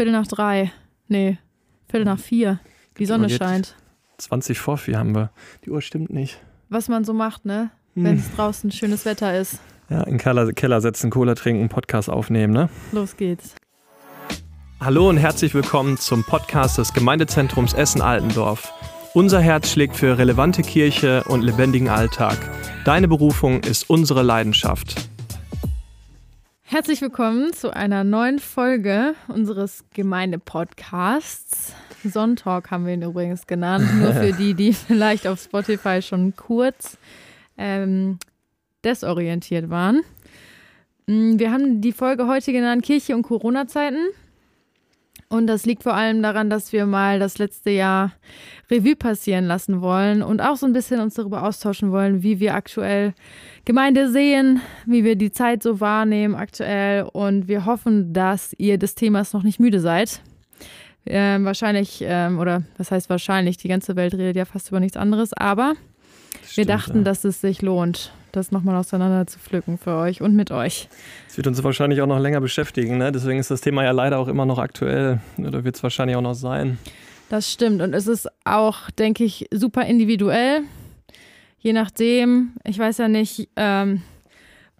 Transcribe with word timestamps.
Viertel 0.00 0.12
nach 0.12 0.26
drei. 0.26 0.72
Nee, 1.08 1.36
Viertel 1.90 2.06
nach 2.06 2.18
vier. 2.18 2.58
Die 2.96 3.04
Sonne 3.04 3.28
scheint. 3.28 3.76
20 4.16 4.58
vor 4.58 4.78
4 4.78 4.98
haben 4.98 5.14
wir. 5.14 5.30
Die 5.66 5.70
Uhr 5.70 5.82
stimmt 5.82 6.08
nicht. 6.08 6.40
Was 6.70 6.88
man 6.88 7.04
so 7.04 7.12
macht, 7.12 7.44
ne? 7.44 7.70
Hm. 7.96 8.04
Wenn 8.04 8.16
es 8.16 8.34
draußen 8.34 8.72
schönes 8.72 9.04
Wetter 9.04 9.38
ist. 9.38 9.60
Ja, 9.90 10.04
in 10.04 10.12
den 10.12 10.18
Keller, 10.18 10.50
Keller 10.54 10.80
setzen, 10.80 11.10
Cola 11.10 11.34
trinken, 11.34 11.68
Podcast 11.68 12.08
aufnehmen, 12.08 12.54
ne? 12.54 12.70
Los 12.92 13.18
geht's. 13.18 13.54
Hallo 14.80 15.06
und 15.10 15.18
herzlich 15.18 15.52
willkommen 15.52 15.98
zum 15.98 16.24
Podcast 16.24 16.78
des 16.78 16.94
Gemeindezentrums 16.94 17.74
Essen-Altendorf. 17.74 18.72
Unser 19.12 19.42
Herz 19.42 19.70
schlägt 19.70 19.96
für 19.96 20.16
relevante 20.16 20.62
Kirche 20.62 21.24
und 21.24 21.42
lebendigen 21.42 21.90
Alltag. 21.90 22.38
Deine 22.86 23.06
Berufung 23.06 23.60
ist 23.64 23.90
unsere 23.90 24.22
Leidenschaft. 24.22 25.09
Herzlich 26.70 27.02
willkommen 27.02 27.52
zu 27.52 27.74
einer 27.74 28.04
neuen 28.04 28.38
Folge 28.38 29.16
unseres 29.26 29.82
Gemeinde-Podcasts. 29.92 31.74
Sonntag 32.04 32.70
haben 32.70 32.86
wir 32.86 32.94
ihn 32.94 33.02
übrigens 33.02 33.48
genannt, 33.48 33.88
nur 33.98 34.12
für 34.12 34.32
die, 34.32 34.54
die 34.54 34.72
vielleicht 34.86 35.26
auf 35.26 35.42
Spotify 35.42 36.00
schon 36.00 36.36
kurz 36.36 36.96
ähm, 37.58 38.20
desorientiert 38.84 39.68
waren. 39.68 40.02
Mm, 41.06 41.40
Wir 41.40 41.50
haben 41.50 41.80
die 41.80 41.90
Folge 41.90 42.28
heute 42.28 42.52
genannt 42.52 42.84
Kirche 42.84 43.16
und 43.16 43.22
Corona-Zeiten. 43.22 44.06
Und 45.32 45.46
das 45.46 45.64
liegt 45.64 45.84
vor 45.84 45.94
allem 45.94 46.22
daran, 46.22 46.50
dass 46.50 46.72
wir 46.72 46.86
mal 46.86 47.20
das 47.20 47.38
letzte 47.38 47.70
Jahr 47.70 48.10
Revue 48.68 48.96
passieren 48.96 49.44
lassen 49.44 49.80
wollen 49.80 50.22
und 50.22 50.40
auch 50.40 50.56
so 50.56 50.66
ein 50.66 50.72
bisschen 50.72 50.98
uns 50.98 51.14
darüber 51.14 51.44
austauschen 51.44 51.92
wollen, 51.92 52.24
wie 52.24 52.40
wir 52.40 52.54
aktuell 52.54 53.14
Gemeinde 53.64 54.10
sehen, 54.10 54.60
wie 54.86 55.04
wir 55.04 55.14
die 55.14 55.30
Zeit 55.30 55.62
so 55.62 55.78
wahrnehmen 55.78 56.34
aktuell. 56.34 57.04
Und 57.04 57.46
wir 57.46 57.64
hoffen, 57.64 58.12
dass 58.12 58.54
ihr 58.58 58.76
des 58.76 58.96
Themas 58.96 59.32
noch 59.32 59.44
nicht 59.44 59.60
müde 59.60 59.78
seid. 59.78 60.20
Ähm, 61.06 61.44
wahrscheinlich, 61.44 62.02
ähm, 62.04 62.40
oder 62.40 62.64
was 62.76 62.90
heißt 62.90 63.08
wahrscheinlich, 63.08 63.56
die 63.56 63.68
ganze 63.68 63.94
Welt 63.94 64.14
redet 64.14 64.34
ja 64.34 64.44
fast 64.44 64.70
über 64.70 64.80
nichts 64.80 64.96
anderes, 64.96 65.32
aber 65.32 65.74
wir 66.56 66.66
dachten, 66.66 67.04
dass 67.04 67.24
es 67.24 67.40
sich 67.40 67.62
lohnt, 67.62 68.12
das 68.32 68.50
nochmal 68.52 68.76
auseinander 68.76 69.26
zu 69.26 69.38
pflücken 69.38 69.78
für 69.78 69.96
euch 69.96 70.20
und 70.22 70.34
mit 70.34 70.50
euch. 70.50 70.88
Das 71.28 71.36
wird 71.36 71.46
uns 71.46 71.62
wahrscheinlich 71.62 72.00
auch 72.02 72.06
noch 72.06 72.18
länger 72.18 72.40
beschäftigen, 72.40 72.98
ne? 72.98 73.12
Deswegen 73.12 73.38
ist 73.40 73.50
das 73.50 73.60
Thema 73.60 73.84
ja 73.84 73.90
leider 73.90 74.18
auch 74.18 74.28
immer 74.28 74.46
noch 74.46 74.58
aktuell. 74.58 75.20
Oder 75.38 75.64
wird 75.64 75.76
es 75.76 75.82
wahrscheinlich 75.82 76.16
auch 76.16 76.22
noch 76.22 76.34
sein. 76.34 76.78
Das 77.28 77.50
stimmt. 77.52 77.80
Und 77.82 77.94
es 77.94 78.06
ist 78.06 78.28
auch, 78.44 78.90
denke 78.90 79.24
ich, 79.24 79.46
super 79.52 79.84
individuell. 79.86 80.62
Je 81.58 81.72
nachdem, 81.72 82.52
ich 82.64 82.78
weiß 82.78 82.98
ja 82.98 83.08
nicht, 83.08 83.48
ähm, 83.56 84.02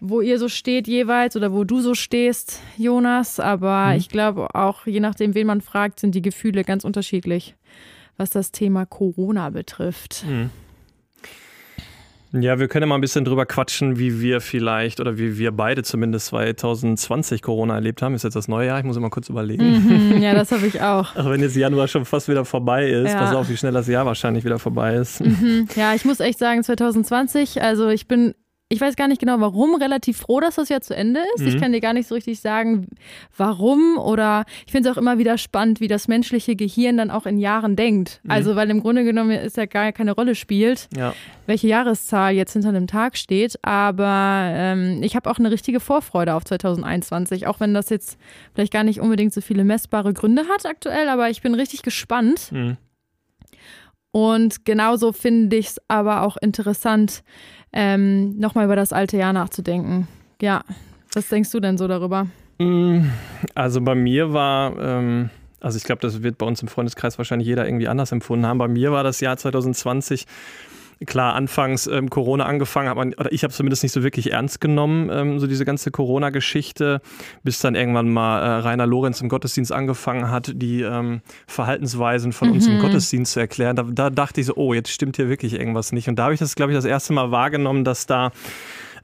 wo 0.01 0.21
ihr 0.23 0.39
so 0.39 0.49
steht 0.49 0.89
jeweils 0.89 1.37
oder 1.37 1.53
wo 1.53 1.65
du 1.65 1.81
so 1.81 1.95
stehst, 1.95 2.61
Jonas, 2.79 3.39
aber 3.39 3.89
Mhm. 3.89 3.97
ich 3.99 4.09
glaube 4.09 4.55
auch, 4.55 4.87
je 4.87 4.99
nachdem, 5.01 5.35
wen 5.35 5.47
man 5.47 5.61
fragt, 5.61 6.01
sind 6.01 6.15
die 6.15 6.23
Gefühle 6.23 6.65
ganz 6.65 6.85
unterschiedlich, 6.85 7.55
was 8.17 8.31
das 8.31 8.51
Thema 8.51 8.87
Corona 8.87 9.51
betrifft. 9.51 10.25
Ja, 12.33 12.59
wir 12.61 12.69
können 12.69 12.85
ja 12.85 12.87
mal 12.87 12.95
ein 12.95 13.01
bisschen 13.01 13.25
drüber 13.25 13.45
quatschen, 13.45 13.99
wie 13.99 14.21
wir 14.21 14.41
vielleicht 14.41 15.01
oder 15.01 15.19
wie 15.19 15.37
wir 15.37 15.51
beide 15.51 15.83
zumindest 15.83 16.27
2020 16.27 17.43
Corona 17.43 17.75
erlebt 17.75 18.03
haben. 18.03 18.15
Ist 18.15 18.23
jetzt 18.23 18.37
das 18.37 18.47
neue 18.47 18.69
Jahr, 18.69 18.79
ich 18.79 18.85
muss 18.85 18.97
immer 18.97 19.11
kurz 19.11 19.29
überlegen. 19.29 20.15
Mhm, 20.15 20.23
ja, 20.23 20.33
das 20.35 20.53
habe 20.53 20.67
ich 20.67 20.81
auch. 20.81 21.17
Auch 21.17 21.29
wenn 21.31 21.41
jetzt 21.41 21.57
Januar 21.57 21.89
schon 21.89 22.05
fast 22.05 22.29
wieder 22.29 22.45
vorbei 22.45 22.89
ist, 22.89 23.13
Ja. 23.13 23.19
pass 23.19 23.35
auf, 23.35 23.49
wie 23.49 23.57
schnell 23.57 23.73
das 23.73 23.89
Jahr 23.89 24.07
wahrscheinlich 24.07 24.45
wieder 24.45 24.59
vorbei 24.61 24.95
ist. 24.95 25.21
Mhm. 25.21 25.67
Ja, 25.75 25.95
ich 25.95 26.05
muss 26.05 26.21
echt 26.21 26.39
sagen, 26.39 26.63
2020, 26.63 27.63
also 27.63 27.89
ich 27.89 28.07
bin, 28.07 28.35
ich 28.73 28.81
weiß 28.81 28.95
gar 28.95 29.09
nicht 29.09 29.21
genau 29.21 29.41
warum, 29.41 29.75
relativ 29.75 30.19
froh, 30.19 30.39
dass 30.39 30.55
das 30.55 30.69
Jahr 30.69 30.81
zu 30.81 30.95
Ende 30.95 31.21
ist. 31.35 31.45
Ich 31.45 31.57
Mhm. 31.57 31.61
kann 31.61 31.73
dir 31.73 31.81
gar 31.81 31.93
nicht 31.93 32.07
so 32.07 32.15
richtig 32.15 32.39
sagen, 32.41 32.87
warum 33.37 33.99
oder 33.99 34.45
ich 34.65 34.71
finde 34.73 34.89
es 34.89 34.95
auch 34.97 34.99
immer 35.01 35.19
wieder 35.19 35.39
spannend, 35.39 35.81
wie 35.81 35.89
das 35.89 36.07
menschliche 36.07 36.55
Gehirn 36.55 36.97
dann 36.97 37.11
auch 37.11 37.27
in 37.27 37.39
Jahren 37.39 37.75
denkt. 37.75 38.21
Mhm. 38.23 38.31
Also, 38.31 38.55
weil 38.55 38.71
im 38.71 38.81
Grunde 38.81 39.03
genommen 39.03 39.33
es 39.33 39.57
ja 39.57 39.67
gar 39.67 39.91
keine 39.93 40.13
Rolle 40.13 40.37
spielt, 40.37 40.89
Ja, 40.97 41.15
welche 41.47 41.67
Jahreszahl 41.67 42.33
jetzt 42.33 42.53
hinter 42.53 42.73
dem 42.73 42.87
Tag 42.87 43.17
steht. 43.17 43.59
Aber 43.63 44.45
ähm, 44.55 45.03
ich 45.03 45.17
habe 45.17 45.29
auch 45.29 45.39
eine 45.39 45.51
richtige 45.51 45.81
Vorfreude 45.81 46.35
auf 46.35 46.45
2021, 46.45 47.49
auch 47.49 47.59
wenn 47.59 47.75
das 47.75 47.89
jetzt 47.91 48.19
vielleicht 48.55 48.73
gar 48.73 48.85
nicht 48.85 49.01
unbedingt 49.01 49.33
so 49.35 49.41
viele 49.41 49.65
messbare 49.65 50.13
Gründe 50.15 50.45
hat 50.49 50.65
aktuell, 50.65 51.09
aber 51.09 51.29
ich 51.29 51.43
bin 51.43 51.55
richtig 51.57 51.83
gespannt. 51.83 52.53
mhm. 52.53 52.77
Und 54.13 54.65
genauso 54.65 55.13
finde 55.13 55.57
ich 55.57 55.69
es 55.69 55.81
aber 55.89 56.23
auch 56.23 56.37
interessant, 56.37 57.23
ähm, 57.73 58.37
nochmal 58.39 58.65
über 58.65 58.77
das 58.77 58.93
alte 58.93 59.17
Jahr 59.17 59.33
nachzudenken. 59.33 60.09
Ja, 60.43 60.63
was 61.15 61.29
denkst 61.29 61.51
du 61.53 61.61
denn 61.61 61.79
so 61.79 61.87
darüber? 61.87 62.27
Mm, 62.59 63.03
Also 63.55 63.81
bei 63.81 63.95
mir 63.95 64.33
war, 64.33 64.77
ähm, 64.79 65.31
also 65.61 65.77
ich 65.77 65.85
glaube, 65.85 66.01
das 66.03 66.23
wird 66.23 66.39
bei 66.39 66.47
uns 66.47 66.63
im 66.63 66.69
Freundeskreis 66.69 67.19
wahrscheinlich 67.19 67.47
jeder 67.47 67.67
irgendwie 67.67 67.89
anders 67.89 68.11
empfunden 68.13 68.47
haben. 68.47 68.59
Bei 68.59 68.69
mir 68.69 68.91
war 68.93 69.05
das 69.05 69.21
Jahr 69.21 69.37
2020 69.37 70.27
klar 71.07 71.35
anfangs 71.35 71.87
ähm, 71.87 72.11
Corona 72.11 72.45
angefangen, 72.45 72.89
hat 72.89 72.97
man, 72.97 73.15
oder 73.15 73.33
ich 73.33 73.43
habe 73.43 73.53
zumindest 73.53 73.83
nicht 73.83 73.93
so 73.93 74.03
wirklich 74.03 74.33
ernst 74.33 74.61
genommen, 74.61 75.09
ähm, 75.11 75.39
so 75.39 75.47
diese 75.47 75.65
ganze 75.65 75.91
Corona-Geschichte, 75.91 77.01
bis 77.43 77.61
dann 77.61 77.75
irgendwann 77.75 78.09
mal 78.11 78.41
äh, 78.41 78.61
Rainer 78.61 78.87
Lorenz 78.87 79.21
im 79.21 79.29
Gottesdienst 79.29 79.73
angefangen 79.73 80.31
hat, 80.31 80.53
die 80.55 80.83
ähm, 80.83 81.23
Verhaltensweisen 81.47 82.33
von 82.33 82.51
uns 82.51 82.67
im 82.67 82.77
Mhm. 82.77 82.81
Gottesdienst 82.81 83.33
zu 83.33 83.41
erklären. 83.41 83.77
Da, 83.77 83.83
da 83.83 84.11
dachte 84.11 84.41
ich 84.41 84.47
so, 84.47 84.55
oh, 84.57 84.75
jetzt 84.75 84.91
stimmt 84.91 85.17
hier 85.17 85.29
wirklich 85.29 85.55
irgendwas 85.55 85.93
nicht. 85.93 86.09
Und 86.09 86.17
da 86.17 86.25
habe 86.25 86.35
ich 86.35 86.41
das, 86.41 86.55
glaube 86.55 86.73
ich, 86.73 86.79
das 86.79 86.85
erste 86.85 87.13
Mal 87.13 87.31
wahrgenommen, 87.31 87.85
dass 87.85 88.07
da 88.07 88.33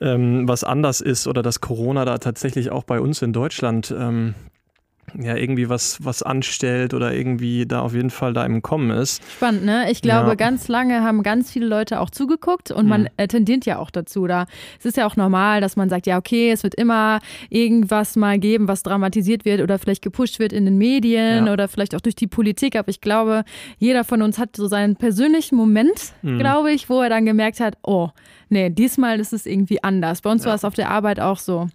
ähm, 0.00 0.46
was 0.46 0.64
anders 0.64 1.00
ist 1.00 1.26
oder 1.26 1.42
dass 1.42 1.60
Corona 1.60 2.04
da 2.04 2.18
tatsächlich 2.18 2.70
auch 2.70 2.84
bei 2.84 3.00
uns 3.00 3.22
in 3.22 3.32
Deutschland 3.32 3.94
ähm, 3.98 4.34
ja 5.14 5.36
irgendwie 5.36 5.68
was, 5.68 5.98
was 6.04 6.22
anstellt 6.22 6.92
oder 6.94 7.12
irgendwie 7.14 7.66
da 7.66 7.80
auf 7.80 7.94
jeden 7.94 8.10
Fall 8.10 8.32
da 8.32 8.44
im 8.44 8.62
Kommen 8.62 8.90
ist. 8.90 9.22
Spannend, 9.36 9.64
ne? 9.64 9.90
Ich 9.90 10.02
glaube, 10.02 10.30
Ja. 10.30 10.34
ganz 10.34 10.68
lange 10.68 11.02
haben 11.02 11.22
ganz 11.22 11.50
viele 11.50 11.66
Leute 11.66 12.00
auch 12.00 12.10
zugeguckt 12.10 12.70
und 12.70 12.86
man 12.88 13.02
Mhm. 13.02 13.08
äh, 13.16 13.28
tendiert 13.28 13.66
ja 13.66 13.78
auch 13.78 13.90
dazu. 13.90 14.26
Da 14.26 14.46
es 14.78 14.84
ist 14.86 14.96
ja 14.96 15.06
auch 15.06 15.16
normal, 15.16 15.60
dass 15.60 15.76
man 15.76 15.88
sagt, 15.88 16.06
ja, 16.06 16.18
okay, 16.18 16.50
es 16.50 16.62
wird 16.62 16.74
immer 16.74 17.20
irgendwas 17.50 18.16
mal 18.16 18.38
geben, 18.38 18.68
was 18.68 18.82
dramatisiert 18.82 19.44
wird 19.44 19.60
oder 19.60 19.78
vielleicht 19.78 20.02
gepusht 20.02 20.38
wird 20.38 20.52
in 20.52 20.64
den 20.64 20.78
Medien 20.78 21.46
Ja. 21.46 21.52
oder 21.52 21.68
vielleicht 21.68 21.94
auch 21.94 22.00
durch 22.00 22.16
die 22.16 22.26
Politik. 22.26 22.76
Aber 22.76 22.88
ich 22.88 23.00
glaube, 23.00 23.44
jeder 23.78 24.04
von 24.04 24.22
uns 24.22 24.38
hat 24.38 24.56
so 24.56 24.66
seinen 24.68 24.96
persönlichen 24.96 25.56
Moment, 25.56 26.12
Mhm. 26.22 26.38
glaube 26.38 26.72
ich, 26.72 26.88
wo 26.88 27.00
er 27.00 27.08
dann 27.08 27.24
gemerkt 27.26 27.60
hat, 27.60 27.76
oh, 27.82 28.10
nee, 28.48 28.70
diesmal 28.70 29.20
ist 29.20 29.32
es 29.32 29.46
irgendwie 29.46 29.82
anders. 29.82 30.22
Bei 30.22 30.30
uns 30.30 30.42
Ja. 30.44 30.48
war 30.50 30.54
es 30.56 30.64
auf 30.64 30.74
der 30.74 30.90
Arbeit 30.90 31.20
auch 31.20 31.38
so. 31.38 31.68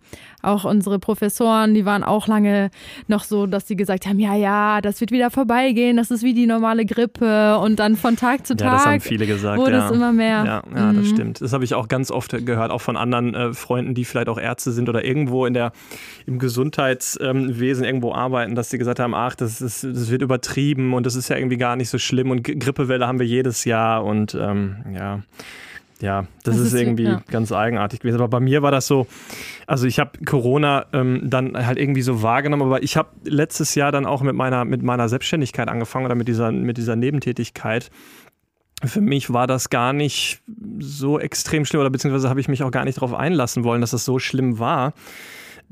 Auch 0.43 0.65
unsere 0.65 0.97
Professoren, 0.97 1.73
die 1.75 1.85
waren 1.85 2.03
auch 2.03 2.27
lange 2.27 2.71
noch 3.07 3.23
so, 3.23 3.45
dass 3.45 3.67
sie 3.67 3.75
gesagt 3.75 4.07
haben, 4.07 4.17
ja, 4.19 4.33
ja, 4.35 4.81
das 4.81 4.99
wird 5.01 5.11
wieder 5.11 5.29
vorbeigehen, 5.29 5.97
das 5.97 6.09
ist 6.09 6.23
wie 6.23 6.33
die 6.33 6.47
normale 6.47 6.85
Grippe 6.85 7.57
und 7.59 7.77
dann 7.79 7.95
von 7.95 8.15
Tag 8.15 8.47
zu 8.47 8.53
Ja, 8.59 8.71
das 8.71 8.85
haben 8.85 8.93
Tag 8.93 9.03
viele 9.03 9.27
gesagt. 9.27 9.59
wurde 9.59 9.73
ja. 9.73 9.85
es 9.85 9.91
immer 9.91 10.11
mehr. 10.11 10.43
Ja, 10.45 10.63
ja 10.75 10.93
das 10.93 11.03
Mhm. 11.03 11.05
stimmt. 11.05 11.41
Das 11.41 11.53
habe 11.53 11.63
ich 11.63 11.75
auch 11.75 11.87
ganz 11.87 12.09
oft 12.11 12.31
gehört, 12.45 12.71
auch 12.71 12.81
von 12.81 12.97
anderen 12.97 13.35
äh, 13.35 13.53
Freunden, 13.53 13.93
die 13.93 14.03
vielleicht 14.05 14.29
auch 14.29 14.39
Ärzte 14.39 14.71
sind 14.71 14.89
oder 14.89 15.03
irgendwo 15.05 15.45
in 15.45 15.53
der, 15.53 15.71
im 16.25 16.39
Gesundheitswesen 16.39 17.83
irgendwo 17.85 18.13
arbeiten, 18.13 18.55
dass 18.55 18.69
sie 18.69 18.77
gesagt 18.77 18.99
haben, 18.99 19.13
ach, 19.13 19.35
das, 19.35 19.61
ist, 19.61 19.83
das 19.83 20.09
wird 20.09 20.21
übertrieben 20.21 20.93
und 20.93 21.05
das 21.05 21.15
ist 21.15 21.29
ja 21.29 21.37
irgendwie 21.37 21.57
gar 21.57 21.75
nicht 21.75 21.89
so 21.89 21.97
schlimm 21.97 22.31
und 22.31 22.43
Grippewelle 22.43 23.07
haben 23.07 23.19
wir 23.19 23.25
jedes 23.27 23.65
Jahr 23.65 24.03
und 24.03 24.35
ähm, 24.39 24.77
ja. 24.93 25.21
Ja, 26.01 26.21
das, 26.43 26.55
Das 26.55 26.65
ist, 26.67 26.73
ist- 26.73 26.81
irgendwie 26.81 27.03
ja. 27.03 27.21
ganz 27.29 27.51
eigenartig 27.51 27.99
gewesen. 27.99 28.17
Aber 28.17 28.27
bei 28.27 28.39
mir 28.39 28.61
war 28.63 28.71
das 28.71 28.87
so, 28.87 29.05
also 29.67 29.85
ich 29.85 29.99
habe 29.99 30.11
Corona 30.25 30.85
ähm, 30.93 31.21
dann 31.23 31.55
halt 31.65 31.77
irgendwie 31.77 32.01
so 32.01 32.21
wahrgenommen, 32.23 32.63
aber 32.63 32.81
ich 32.83 32.97
habe 32.97 33.09
letztes 33.23 33.75
Jahr 33.75 33.91
dann 33.91 34.05
auch 34.05 34.21
mit 34.21 34.35
meiner, 34.35 34.65
mit 34.65 34.81
meiner 34.81 35.07
Selbstständigkeit 35.09 35.67
angefangen 35.67 36.05
oder 36.05 36.15
mit 36.15 36.27
dieser, 36.27 36.51
mit 36.51 36.77
dieser 36.77 36.95
Nebentätigkeit. 36.95 37.91
Für 38.83 39.01
mich 39.01 39.31
war 39.31 39.45
das 39.45 39.69
gar 39.69 39.93
nicht 39.93 40.41
so 40.79 41.19
extrem 41.19 41.65
schlimm 41.65 41.81
oder 41.81 41.91
beziehungsweise 41.91 42.29
habe 42.29 42.39
ich 42.39 42.47
mich 42.47 42.63
auch 42.63 42.71
gar 42.71 42.83
nicht 42.83 42.97
darauf 42.97 43.13
einlassen 43.13 43.63
wollen, 43.63 43.79
dass 43.81 43.91
das 43.91 44.03
so 44.05 44.17
schlimm 44.17 44.57
war. 44.57 44.93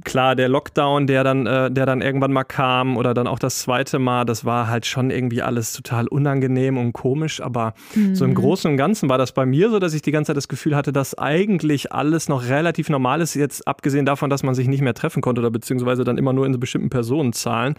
Klar, 0.05 0.35
der 0.35 0.47
Lockdown, 0.47 1.07
der 1.07 1.23
dann, 1.23 1.45
äh, 1.45 1.69
der 1.69 1.85
dann 1.85 2.01
irgendwann 2.01 2.31
mal 2.31 2.43
kam 2.45 2.95
oder 2.95 3.13
dann 3.13 3.27
auch 3.27 3.39
das 3.39 3.59
zweite 3.59 3.99
Mal, 3.99 4.23
das 4.23 4.45
war 4.45 4.67
halt 4.67 4.85
schon 4.85 5.11
irgendwie 5.11 5.41
alles 5.41 5.73
total 5.73 6.07
unangenehm 6.07 6.77
und 6.77 6.93
komisch. 6.93 7.41
Aber 7.41 7.73
so 8.13 8.23
im 8.23 8.33
Großen 8.33 8.71
und 8.71 8.77
Ganzen 8.77 9.09
war 9.09 9.17
das 9.17 9.33
bei 9.33 9.45
mir 9.45 9.69
so, 9.69 9.79
dass 9.79 9.93
ich 9.93 10.01
die 10.01 10.11
ganze 10.11 10.29
Zeit 10.29 10.37
das 10.37 10.47
Gefühl 10.47 10.75
hatte, 10.75 10.93
dass 10.93 11.17
eigentlich 11.17 11.91
alles 11.91 12.29
noch 12.29 12.47
relativ 12.47 12.89
normal 12.89 13.21
ist, 13.21 13.33
jetzt 13.35 13.67
abgesehen 13.67 14.05
davon, 14.05 14.29
dass 14.29 14.43
man 14.43 14.55
sich 14.55 14.67
nicht 14.67 14.81
mehr 14.81 14.93
treffen 14.93 15.21
konnte 15.21 15.41
oder 15.41 15.51
beziehungsweise 15.51 16.03
dann 16.03 16.17
immer 16.17 16.33
nur 16.33 16.45
in 16.45 16.53
so 16.53 16.59
bestimmten 16.59 16.89
Personenzahlen. 16.89 17.75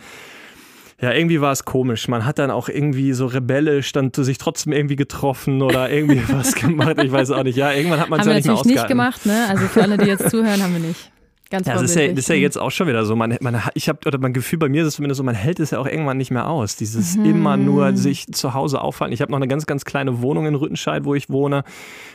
Ja, 1.00 1.12
irgendwie 1.12 1.40
war 1.40 1.52
es 1.52 1.64
komisch. 1.64 2.08
Man 2.08 2.26
hat 2.26 2.38
dann 2.38 2.50
auch 2.50 2.68
irgendwie 2.68 3.14
so 3.14 3.24
rebellisch 3.24 3.92
dann 3.92 4.12
sich 4.14 4.36
trotzdem 4.36 4.74
irgendwie 4.74 4.96
getroffen 4.96 5.62
oder 5.62 5.88
irgendwie 5.90 6.22
was 6.32 6.54
gemacht. 6.54 7.02
Ich 7.02 7.10
weiß 7.10 7.30
auch 7.30 7.42
nicht. 7.42 7.56
Ja, 7.56 7.72
irgendwann 7.72 8.00
hat 8.00 8.10
man 8.10 8.20
es 8.20 8.26
Haben 8.26 8.32
ja 8.32 8.34
wir 8.34 8.36
nicht 8.36 8.46
mehr 8.46 8.54
natürlich 8.56 8.66
nicht 8.66 8.92
ausgehalten. 8.92 9.24
gemacht, 9.24 9.26
ne? 9.26 9.46
Also 9.48 9.66
für 9.66 9.82
alle, 9.82 9.96
die 9.96 10.06
jetzt 10.06 10.28
zuhören, 10.28 10.62
haben 10.62 10.74
wir 10.74 10.80
nicht. 10.80 11.10
Ganz 11.50 11.66
ja, 11.66 11.74
das 11.74 11.82
ist 11.82 11.96
ja, 11.96 12.06
das 12.08 12.18
ist 12.18 12.28
ja 12.28 12.36
Mhm. 12.36 12.42
jetzt 12.42 12.58
auch 12.58 12.70
schon 12.70 12.86
wieder 12.86 13.04
so. 13.04 13.16
Man, 13.16 13.36
man, 13.40 13.60
ich 13.74 13.88
habe 13.88 13.98
oder 14.06 14.18
mein 14.18 14.32
Gefühl 14.32 14.58
bei 14.60 14.68
mir 14.68 14.82
ist 14.82 14.88
es 14.88 14.94
zumindest 14.94 15.18
so, 15.18 15.24
man 15.24 15.34
hält 15.34 15.58
es 15.58 15.72
ja 15.72 15.78
auch 15.80 15.86
irgendwann 15.86 16.16
nicht 16.16 16.30
mehr 16.30 16.48
aus. 16.48 16.76
Dieses 16.76 17.16
immer 17.16 17.56
nur 17.56 17.96
sich 17.96 18.28
zu 18.32 18.54
Hause 18.54 18.80
aufhalten. 18.80 19.12
Ich 19.12 19.20
habe 19.20 19.32
noch 19.32 19.38
eine 19.38 19.48
ganz, 19.48 19.66
ganz 19.66 19.84
kleine 19.84 20.22
Wohnung 20.22 20.46
in 20.46 20.54
Rüttenscheid, 20.54 21.04
wo 21.04 21.14
ich 21.14 21.28
wohne. 21.28 21.64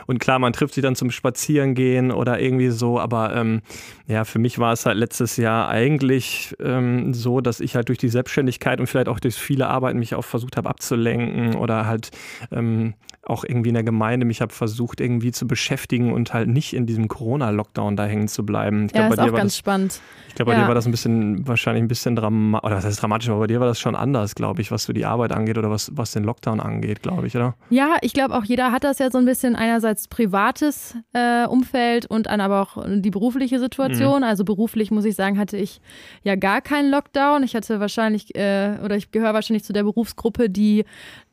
Und 0.08 0.20
klar, 0.20 0.40
man 0.40 0.54
trifft 0.54 0.74
sich 0.76 0.84
dann 0.84 0.96
zum 0.96 1.12
Spazierengehen 1.12 2.12
oder 2.12 2.40
irgendwie 2.40 2.70
so. 2.70 3.00
Aber 3.00 3.36
ähm, 3.36 3.62
ja, 4.08 4.24
für 4.24 4.40
mich 4.40 4.58
war 4.58 4.72
es 4.72 4.86
halt 4.86 4.98
letztes 4.98 5.36
Jahr 5.36 5.68
eigentlich 5.68 6.56
ähm, 6.64 7.14
so, 7.14 7.42
dass 7.42 7.60
ich 7.60 7.76
halt 7.76 7.90
durch 7.90 7.98
die 7.98 8.10
Selbstständigkeit 8.10 8.80
und 8.80 8.88
vielleicht 8.88 9.10
auch 9.10 9.20
durch 9.20 9.36
viele 9.36 9.68
Arbeiten 9.68 10.00
mich 10.00 10.16
auch 10.16 10.24
versucht 10.24 10.56
habe 10.56 10.70
abzulenken 10.70 11.56
oder 11.56 11.86
halt 11.86 12.12
ähm, 12.52 12.94
auch 13.24 13.44
irgendwie 13.44 13.70
in 13.70 13.74
der 13.74 13.84
Gemeinde 13.84 14.24
mich 14.26 14.40
habe 14.42 14.54
versucht 14.54 15.02
irgendwie 15.02 15.32
zu 15.32 15.48
beschäftigen 15.48 16.14
und 16.14 16.34
halt 16.34 16.48
nicht 16.48 16.74
in 16.74 16.86
diesem 16.86 17.08
Corona-Lockdown 17.08 17.96
da 17.96 18.06
hängen 18.06 18.28
zu 18.28 18.46
bleiben. 18.46 18.86
Ich 18.86 18.92
Ja, 18.92 19.08
glaub, 19.08 19.14
ist 19.14 19.18
bei 19.18 19.25
auch 19.34 19.38
ganz 19.38 19.54
das 19.54 19.58
spannend. 19.60 20.02
ich 20.28 20.36
glaube, 20.36 20.52
bei 20.52 20.58
Ja. 20.58 20.64
dir 20.64 20.68
war 20.68 20.76
das 20.76 20.86
ein 20.86 20.92
bisschen, 20.92 21.48
wahrscheinlich 21.48 21.82
ein 21.84 21.88
bisschen 21.88 22.16
dramatisch, 22.16 22.66
oder 22.68 22.76
was 22.78 22.86
heißt 22.86 23.02
dramatisch, 23.02 23.30
aber 23.30 23.40
bei 23.40 23.48
dir 23.48 23.60
war 23.60 23.68
das 23.68 23.80
schon 23.80 23.96
anders, 23.96 24.36
glaube 24.36 24.62
ich, 24.62 24.70
was 24.72 24.84
so 24.84 24.92
die 24.94 25.06
Arbeit 25.06 25.32
angeht 25.32 25.58
oder 25.58 25.70
was, 25.70 25.92
was 25.96 26.12
den 26.12 26.24
Lockdown 26.26 26.60
angeht, 26.60 27.02
glaube 27.02 27.28
ich, 27.28 27.36
oder? 27.36 27.56
Ja, 27.70 27.96
ich 28.02 28.14
glaube 28.14 28.36
auch 28.36 28.44
jeder 28.44 28.72
hat 28.72 28.84
das 28.84 29.00
ja 29.00 29.10
so 29.12 29.18
ein 29.18 29.26
bisschen 29.26 29.56
einerseits 29.56 30.08
privates 30.10 30.96
äh, 31.14 31.46
Umfeld 31.46 32.06
und 32.06 32.28
dann 32.28 32.42
aber 32.42 32.62
auch 32.62 32.84
die 32.86 33.12
berufliche 33.12 33.60
Situation. 33.60 34.24
Also 34.24 34.44
beruflich 34.44 34.92
muss 34.92 35.06
ich 35.06 35.16
sagen, 35.16 35.38
hatte 35.40 35.56
ich 35.58 35.80
ja 36.24 36.36
gar 36.36 36.62
keinen 36.62 36.92
Lockdown. 36.92 37.44
Ich 37.44 37.56
hatte 37.56 37.80
wahrscheinlich 37.80 38.36
äh, 38.36 38.78
oder 38.84 38.96
ich 38.98 39.12
gehöre 39.12 39.34
wahrscheinlich 39.34 39.64
zu 39.64 39.72
der 39.74 39.84
Berufsgruppe, 39.84 40.50
die 40.50 40.84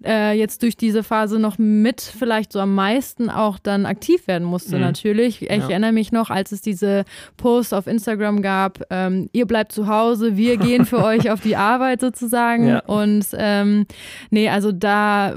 äh, 0.05 0.37
jetzt 0.39 0.63
durch 0.63 0.77
diese 0.77 1.03
Phase 1.03 1.39
noch 1.39 1.59
mit 1.59 2.01
vielleicht 2.01 2.53
so 2.53 2.61
am 2.61 2.75
meisten 2.75 3.31
auch 3.31 3.59
dann 3.59 3.87
aktiv 3.87 4.27
werden 4.29 4.45
musste 4.45 4.77
Mhm. 4.77 4.83
natürlich. 4.83 5.43
Ich 5.43 5.49
Ja. 5.51 5.69
erinnere 5.69 5.93
mich 5.93 6.13
noch, 6.13 6.31
als 6.31 6.53
es 6.53 6.61
diese 6.61 7.05
Posts 7.37 7.73
auf 7.73 7.82
Instagram 7.87 8.43
gab, 8.43 8.81
ähm, 8.91 9.29
ihr 9.33 9.47
bleibt 9.47 9.73
zu 9.73 9.87
Hause, 9.87 10.37
wir 10.37 10.57
gehen 10.57 10.85
für 10.85 11.03
euch 11.05 11.31
auf 11.31 11.41
die 11.41 11.57
Arbeit 11.57 12.01
sozusagen. 12.01 12.69
Ja. 12.69 12.81
Und 12.81 13.27
ähm, 13.35 13.87
nee, 14.31 14.49
also 14.49 14.73
da 14.73 15.35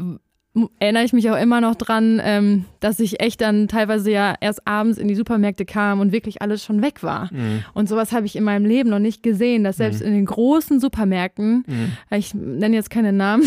erinnere 0.79 1.03
ich 1.03 1.11
mich 1.11 1.29
auch 1.29 1.37
immer 1.37 1.59
noch 1.59 1.75
dran, 1.75 2.21
ähm, 2.23 2.65
dass 2.79 2.99
ich 2.99 3.19
echt 3.19 3.41
dann 3.41 3.67
teilweise 3.67 4.09
ja 4.09 4.35
erst 4.39 4.65
abends 4.65 4.97
in 4.97 5.07
die 5.07 5.15
Supermärkte 5.15 5.65
kam 5.65 5.99
und 5.99 6.13
wirklich 6.13 6.41
alles 6.41 6.63
schon 6.63 6.81
weg 6.81 7.03
war. 7.03 7.29
Und 7.73 7.89
sowas 7.89 8.13
habe 8.13 8.25
ich 8.25 8.37
in 8.37 8.43
meinem 8.45 8.65
Leben 8.65 8.89
noch 8.89 8.99
nicht 8.99 9.21
gesehen, 9.21 9.65
dass 9.65 9.77
selbst 9.77 10.01
in 10.01 10.13
den 10.13 10.25
großen 10.25 10.79
Supermärkten, 10.79 11.65
ich 12.09 12.33
nenne 12.33 12.75
jetzt 12.75 12.89
keine 12.89 13.11
Namen, 13.11 13.43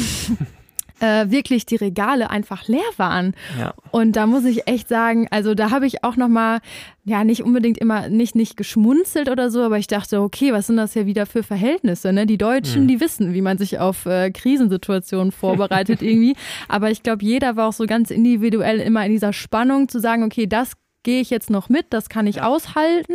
äh, 1.00 1.30
wirklich 1.30 1.66
die 1.66 1.76
Regale 1.76 2.30
einfach 2.30 2.66
leer 2.68 2.80
waren. 2.96 3.34
Ja. 3.58 3.74
Und 3.90 4.16
da 4.16 4.26
muss 4.26 4.44
ich 4.44 4.66
echt 4.66 4.88
sagen, 4.88 5.28
also 5.30 5.54
da 5.54 5.70
habe 5.70 5.86
ich 5.86 6.04
auch 6.04 6.16
noch 6.16 6.28
mal, 6.28 6.60
ja, 7.04 7.24
nicht 7.24 7.42
unbedingt 7.42 7.78
immer, 7.78 8.08
nicht, 8.08 8.34
nicht 8.34 8.56
geschmunzelt 8.56 9.28
oder 9.28 9.50
so, 9.50 9.62
aber 9.62 9.78
ich 9.78 9.86
dachte, 9.86 10.20
okay, 10.20 10.52
was 10.52 10.66
sind 10.66 10.76
das 10.76 10.94
ja 10.94 11.06
wieder 11.06 11.26
für 11.26 11.42
Verhältnisse, 11.42 12.12
ne? 12.12 12.26
Die 12.26 12.38
Deutschen, 12.38 12.86
die 12.86 13.00
wissen, 13.00 13.32
wie 13.34 13.40
man 13.40 13.58
sich 13.58 13.78
auf 13.78 14.06
äh, 14.06 14.30
Krisensituationen 14.30 15.32
vorbereitet 15.32 16.02
irgendwie. 16.02 16.36
Aber 16.68 16.90
ich 16.90 17.02
glaube, 17.02 17.24
jeder 17.24 17.56
war 17.56 17.68
auch 17.68 17.72
so 17.72 17.86
ganz 17.86 18.10
individuell 18.10 18.80
immer 18.80 19.04
in 19.04 19.12
dieser 19.12 19.32
Spannung 19.32 19.88
zu 19.88 20.00
sagen, 20.00 20.22
okay, 20.22 20.46
das 20.46 20.72
gehe 21.08 21.22
ich 21.22 21.30
jetzt 21.30 21.48
noch 21.48 21.70
mit, 21.70 21.86
das 21.88 22.10
kann 22.10 22.26
ich 22.26 22.42
aushalten. 22.42 23.14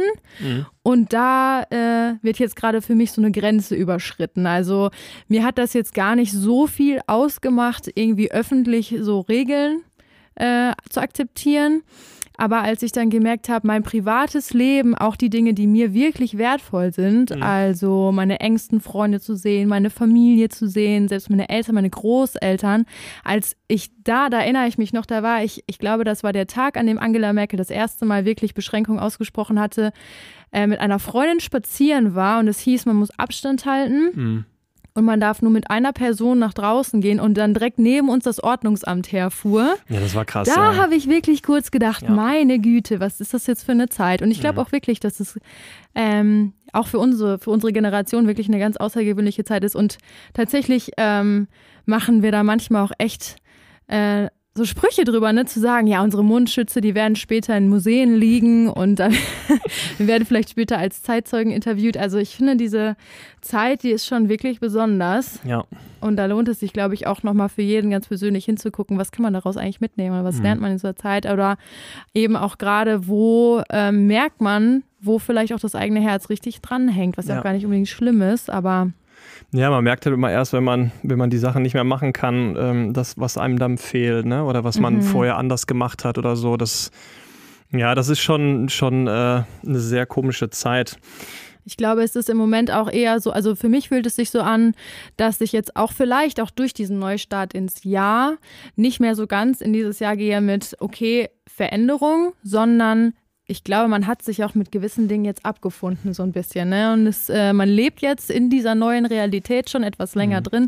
Und 0.81 1.13
da 1.13 1.61
äh, 1.69 2.15
wird 2.23 2.39
jetzt 2.39 2.55
gerade 2.55 2.81
für 2.81 2.95
mich 2.95 3.11
so 3.11 3.21
eine 3.21 3.31
Grenze 3.31 3.75
überschritten. 3.75 4.47
Also 4.47 4.89
mir 5.27 5.45
hat 5.45 5.59
das 5.59 5.73
jetzt 5.73 5.93
gar 5.93 6.15
nicht 6.15 6.31
so 6.31 6.65
viel 6.65 7.01
ausgemacht, 7.05 7.91
irgendwie 7.93 8.31
öffentlich 8.31 8.95
so 8.99 9.19
Regeln 9.19 9.83
äh, 10.33 10.71
zu 10.89 11.01
akzeptieren. 11.01 11.83
Aber 12.37 12.61
als 12.61 12.81
ich 12.81 12.91
dann 12.91 13.09
gemerkt 13.09 13.49
habe, 13.49 13.67
mein 13.67 13.83
privates 13.83 14.53
Leben, 14.53 14.95
auch 14.95 15.15
die 15.15 15.29
Dinge, 15.29 15.53
die 15.53 15.67
mir 15.67 15.93
wirklich 15.93 16.37
wertvoll 16.37 16.91
sind, 16.91 17.31
also 17.41 18.11
meine 18.11 18.39
engsten 18.39 18.81
Freunde 18.81 19.19
zu 19.19 19.35
sehen, 19.35 19.69
meine 19.69 19.89
Familie 19.89 20.49
zu 20.49 20.67
sehen, 20.67 21.07
selbst 21.07 21.29
meine 21.29 21.49
Eltern, 21.49 21.75
meine 21.75 21.89
Großeltern, 21.89 22.85
als 23.23 23.55
ich 23.67 23.91
da, 24.03 24.29
da 24.29 24.41
erinnere 24.41 24.67
ich 24.67 24.77
mich 24.77 24.93
noch, 24.93 25.05
da 25.05 25.21
war 25.21 25.43
ich, 25.43 25.63
ich 25.67 25.77
glaube, 25.77 26.03
das 26.03 26.23
war 26.23 26.33
der 26.33 26.47
Tag, 26.47 26.77
an 26.77 26.87
dem 26.87 26.97
Angela 26.97 27.33
Merkel 27.33 27.57
das 27.57 27.69
erste 27.69 28.05
Mal 28.05 28.25
wirklich 28.25 28.53
Beschränkungen 28.53 28.99
ausgesprochen 28.99 29.59
hatte, 29.59 29.93
äh, 30.51 30.67
mit 30.67 30.79
einer 30.79 30.99
Freundin 30.99 31.39
spazieren 31.39 32.15
war 32.15 32.39
und 32.39 32.47
es 32.47 32.59
hieß, 32.59 32.85
man 32.85 32.95
muss 32.95 33.17
Abstand 33.17 33.65
halten. 33.65 34.11
Mhm. 34.13 34.45
Und 34.95 35.05
man 35.05 35.19
darf 35.19 35.41
nur 35.41 35.49
mit 35.49 35.71
einer 35.71 35.91
Person 35.91 36.37
nach 36.37 36.53
draußen 36.53 37.01
gehen 37.01 37.19
und 37.19 37.35
dann 37.35 37.55
direkt 37.55 37.79
neben 37.79 38.09
uns 38.09 38.25
das 38.25 38.43
Ordnungsamt 38.43 39.11
herfuhr. 39.11 39.75
Ja, 39.89 39.99
das 39.99 40.13
war 40.13 40.23
krass. 40.23 40.47
Da 40.47 40.73
ja. 40.73 40.77
habe 40.81 40.93
ich 40.93 41.09
wirklich 41.09 41.41
kurz 41.41 41.71
gedacht, 41.71 42.03
Ja. 42.03 42.11
meine 42.11 42.59
Güte, 42.59 42.99
was 42.99 43.19
ist 43.19 43.33
das 43.33 43.47
jetzt 43.47 43.63
für 43.63 43.71
eine 43.71 43.89
Zeit? 43.89 44.21
Und 44.21 44.29
ich 44.29 44.39
glaube 44.39 44.59
Mhm. 44.59 44.67
auch 44.67 44.71
wirklich, 44.71 44.99
dass 44.99 45.19
es 45.19 45.39
ähm, 45.95 46.53
auch 46.73 46.85
für 46.87 46.99
unsere, 46.99 47.39
für 47.39 47.49
unsere 47.49 47.73
Generation 47.73 48.27
wirklich 48.27 48.47
eine 48.49 48.59
ganz 48.59 48.77
außergewöhnliche 48.77 49.43
Zeit 49.43 49.63
ist. 49.63 49.75
Und 49.75 49.97
tatsächlich 50.33 50.91
ähm, 50.97 51.47
machen 51.85 52.21
wir 52.21 52.31
da 52.31 52.43
manchmal 52.43 52.83
auch 52.83 52.91
echt 52.99 53.37
äh, 53.87 54.27
so 54.55 54.65
Sprüche 54.65 55.03
drüber, 55.03 55.33
ne, 55.33 55.45
zu 55.45 55.59
sagen, 55.59 55.87
ja, 55.87 56.03
unsere 56.03 56.23
Mundschütze, 56.23 56.79
die 56.79 56.93
werden 56.93 57.15
später 57.15 57.57
in 57.57 57.69
Museen 57.69 58.13
liegen 58.15 58.69
und 58.69 58.97
dann 58.97 59.11
wir 59.97 60.05
werden 60.07 60.25
vielleicht 60.25 60.51
später 60.51 60.77
als 60.77 61.01
Zeitzeugen 61.01 61.51
interviewt. 61.51 61.97
Also 61.97 62.19
ich 62.19 62.35
finde 62.35 62.55
diese 62.55 62.95
Zeit, 63.41 63.81
die 63.81 63.89
ist 63.89 64.05
schon 64.05 64.29
wirklich 64.29 64.59
besonders. 64.59 65.39
ja. 65.43 65.63
Und 66.01 66.17
da 66.17 66.25
lohnt 66.25 66.49
es 66.49 66.59
sich, 66.59 66.73
glaube 66.73 66.95
ich, 66.95 67.07
auch 67.07 67.23
nochmal 67.23 67.47
für 67.47 67.61
jeden 67.61 67.89
ganz 67.89 68.09
persönlich 68.09 68.43
hinzugucken, 68.43 68.97
was 68.97 69.13
kann 69.13 69.23
man 69.23 69.33
daraus 69.33 69.55
eigentlich 69.55 69.79
mitnehmen 69.79 70.13
oder 70.13 70.25
was 70.25 70.35
Mhm. 70.39 70.43
lernt 70.43 70.61
man 70.61 70.71
in 70.71 70.77
dieser 70.77 70.97
Zeit 70.97 71.25
oder 71.25 71.55
eben 72.13 72.35
auch 72.35 72.57
gerade, 72.57 73.07
wo 73.07 73.63
ähm, 73.69 74.05
merkt 74.05 74.41
man, 74.41 74.83
wo 74.99 75.17
vielleicht 75.17 75.53
auch 75.53 75.61
das 75.61 75.75
eigene 75.75 76.01
Herz 76.01 76.29
richtig 76.29 76.59
dranhängt, 76.61 77.17
was 77.17 77.27
ja, 77.27 77.35
Ja. 77.35 77.39
auch 77.39 77.43
gar 77.45 77.53
nicht 77.53 77.63
unbedingt 77.63 77.87
schlimm 77.87 78.21
ist, 78.21 78.49
aber 78.49 78.91
ja, 79.51 79.69
man 79.69 79.83
merkt 79.83 80.05
halt 80.05 80.13
immer 80.15 80.31
erst, 80.31 80.53
wenn 80.53 80.63
man, 80.63 80.91
wenn 81.03 81.17
man 81.17 81.29
die 81.29 81.37
Sachen 81.37 81.61
nicht 81.61 81.73
mehr 81.73 81.83
machen 81.83 82.13
kann, 82.13 82.55
ähm, 82.57 82.93
das, 82.93 83.17
was 83.17 83.37
einem 83.37 83.59
dann 83.59 83.77
fehlt, 83.77 84.25
ne? 84.25 84.43
Oder 84.45 84.63
was 84.63 84.79
man 84.79 84.95
Mhm. 84.95 85.01
vorher 85.01 85.37
anders 85.37 85.67
gemacht 85.67 86.05
hat 86.05 86.17
oder 86.17 86.35
so. 86.35 86.57
Das, 86.57 86.91
ja, 87.71 87.95
das 87.95 88.09
ist 88.09 88.19
schon, 88.19 88.69
schon 88.69 89.07
äh, 89.07 89.11
eine 89.11 89.79
sehr 89.79 90.05
komische 90.05 90.49
Zeit. 90.49 90.97
ich 91.65 91.77
glaube, 91.77 92.03
es 92.03 92.15
ist 92.17 92.29
im 92.29 92.35
Moment 92.37 92.71
auch 92.71 92.91
eher 92.91 93.21
so, 93.21 93.31
also 93.31 93.55
für 93.55 93.69
mich 93.69 93.87
fühlt 93.87 94.05
es 94.05 94.17
sich 94.17 94.31
so 94.31 94.41
an, 94.41 94.73
dass 95.15 95.39
ich 95.39 95.53
jetzt 95.53 95.77
auch 95.77 95.93
vielleicht 95.93 96.41
auch 96.41 96.49
durch 96.51 96.73
diesen 96.73 96.99
Neustart 96.99 97.53
ins 97.53 97.85
Jahr 97.85 98.35
nicht 98.75 98.99
mehr 98.99 99.15
so 99.15 99.27
ganz 99.27 99.61
in 99.61 99.71
dieses 99.71 99.99
Jahr 99.99 100.17
gehe 100.17 100.41
mit, 100.41 100.75
okay, 100.81 101.29
Veränderung, 101.47 102.33
sondern 102.43 103.13
ich 103.45 103.63
glaube, 103.63 103.89
man 103.89 104.07
hat 104.07 104.21
sich 104.21 104.43
auch 104.43 104.55
mit 104.55 104.71
gewissen 104.71 105.07
Dingen 105.07 105.25
jetzt 105.25 105.45
abgefunden, 105.45 106.13
so 106.13 106.23
ein 106.23 106.31
bisschen. 106.31 106.69
Ne? 106.69 106.93
Und 106.93 107.07
es, 107.07 107.29
äh, 107.29 107.51
man 107.53 107.67
lebt 107.67 108.01
jetzt 108.01 108.31
in 108.31 108.49
dieser 108.49 108.73
neuen 108.73 109.05
Realität 109.05 109.69
schon 109.69 109.83
etwas 109.83 110.15
länger 110.15 110.39
Mhm. 110.39 110.43
drin. 110.43 110.67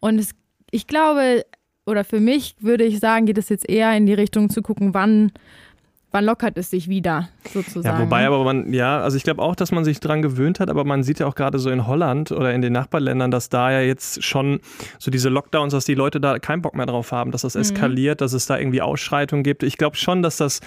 Und 0.00 0.18
es, 0.18 0.30
ich 0.70 0.86
glaube, 0.86 1.44
oder 1.86 2.04
für 2.04 2.20
mich 2.20 2.56
würde 2.60 2.84
ich 2.84 3.00
sagen, 3.00 3.26
geht 3.26 3.38
es 3.38 3.48
jetzt 3.48 3.68
eher 3.68 3.96
in 3.96 4.04
die 4.06 4.12
Richtung 4.14 4.50
zu 4.50 4.60
gucken, 4.60 4.92
wann, 4.92 5.32
wann 6.10 6.26
lockert 6.26 6.58
es 6.58 6.68
sich 6.68 6.86
wieder, 6.88 7.30
sozusagen. 7.52 7.96
Ja, 7.98 8.04
wobei 8.04 8.26
aber 8.26 8.44
man, 8.44 8.72
ja, 8.74 9.00
also 9.00 9.16
ich 9.16 9.22
glaube 9.24 9.40
auch, 9.40 9.56
dass 9.56 9.72
man 9.72 9.82
sich 9.82 9.98
dran 9.98 10.20
gewöhnt 10.20 10.60
hat, 10.60 10.68
aber 10.68 10.84
man 10.84 11.02
sieht 11.02 11.18
ja 11.18 11.26
auch 11.26 11.34
gerade 11.34 11.58
so 11.58 11.70
in 11.70 11.86
Holland 11.86 12.30
oder 12.30 12.52
in 12.52 12.60
den 12.60 12.74
Nachbarländern, 12.74 13.30
dass 13.30 13.48
da 13.48 13.72
ja 13.72 13.80
jetzt 13.80 14.22
schon 14.22 14.60
so 14.98 15.10
diese 15.10 15.30
Lockdowns, 15.30 15.72
dass 15.72 15.86
die 15.86 15.94
Leute 15.94 16.20
da 16.20 16.38
keinen 16.38 16.60
Bock 16.60 16.74
mehr 16.76 16.86
drauf 16.86 17.10
haben, 17.10 17.30
dass 17.30 17.40
das 17.40 17.54
eskaliert, 17.56 18.20
dass 18.20 18.34
es 18.34 18.44
da 18.46 18.58
irgendwie 18.58 18.82
Ausschreitungen 18.82 19.42
gibt. 19.42 19.62
Ich 19.62 19.78
glaube 19.78 19.96
schon, 19.96 20.22
dass 20.22 20.36
das 20.36 20.60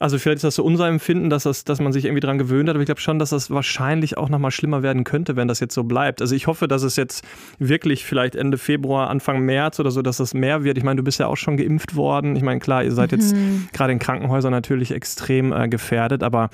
also 0.00 0.18
vielleicht 0.18 0.36
ist 0.36 0.44
das 0.44 0.54
so 0.56 0.64
unser 0.64 0.88
Empfinden, 0.88 1.30
dass, 1.30 1.44
das, 1.44 1.64
dass 1.64 1.80
man 1.80 1.92
sich 1.92 2.06
irgendwie 2.06 2.20
dran 2.20 2.38
gewöhnt 2.38 2.68
hat, 2.68 2.74
aber 2.74 2.82
ich 2.82 2.86
glaube 2.86 3.00
schon, 3.00 3.18
dass 3.20 3.30
das 3.30 3.50
wahrscheinlich 3.50 4.16
auch 4.18 4.28
nochmal 4.28 4.50
schlimmer 4.50 4.82
werden 4.82 5.04
könnte, 5.04 5.36
wenn 5.36 5.46
das 5.46 5.60
jetzt 5.60 5.74
so 5.74 5.84
bleibt. 5.84 6.20
Also 6.20 6.34
ich 6.34 6.46
hoffe, 6.48 6.66
dass 6.66 6.82
es 6.82 6.96
jetzt 6.96 7.24
wirklich 7.58 8.04
vielleicht 8.04 8.34
Ende 8.34 8.58
Februar, 8.58 9.10
Anfang 9.10 9.40
März 9.40 9.78
oder 9.78 9.90
so, 9.92 10.02
dass 10.02 10.16
das 10.16 10.34
mehr 10.34 10.64
wird. 10.64 10.78
Ich 10.78 10.84
meine, 10.84 10.96
du 10.96 11.02
bist 11.04 11.20
ja 11.20 11.26
auch 11.28 11.36
schon 11.36 11.56
geimpft 11.56 11.94
worden. 11.94 12.34
Ich 12.34 12.42
meine, 12.42 12.58
klar, 12.60 12.82
ihr 12.82 12.92
seid 12.92 13.12
jetzt 13.12 13.36
Mhm. 13.36 13.68
gerade 13.72 13.92
in 13.92 13.98
Krankenhäusern 13.98 14.50
natürlich 14.50 14.90
extrem 14.90 15.52
äh, 15.52 15.68
gefährdet, 15.68 16.22
aber 16.22 16.48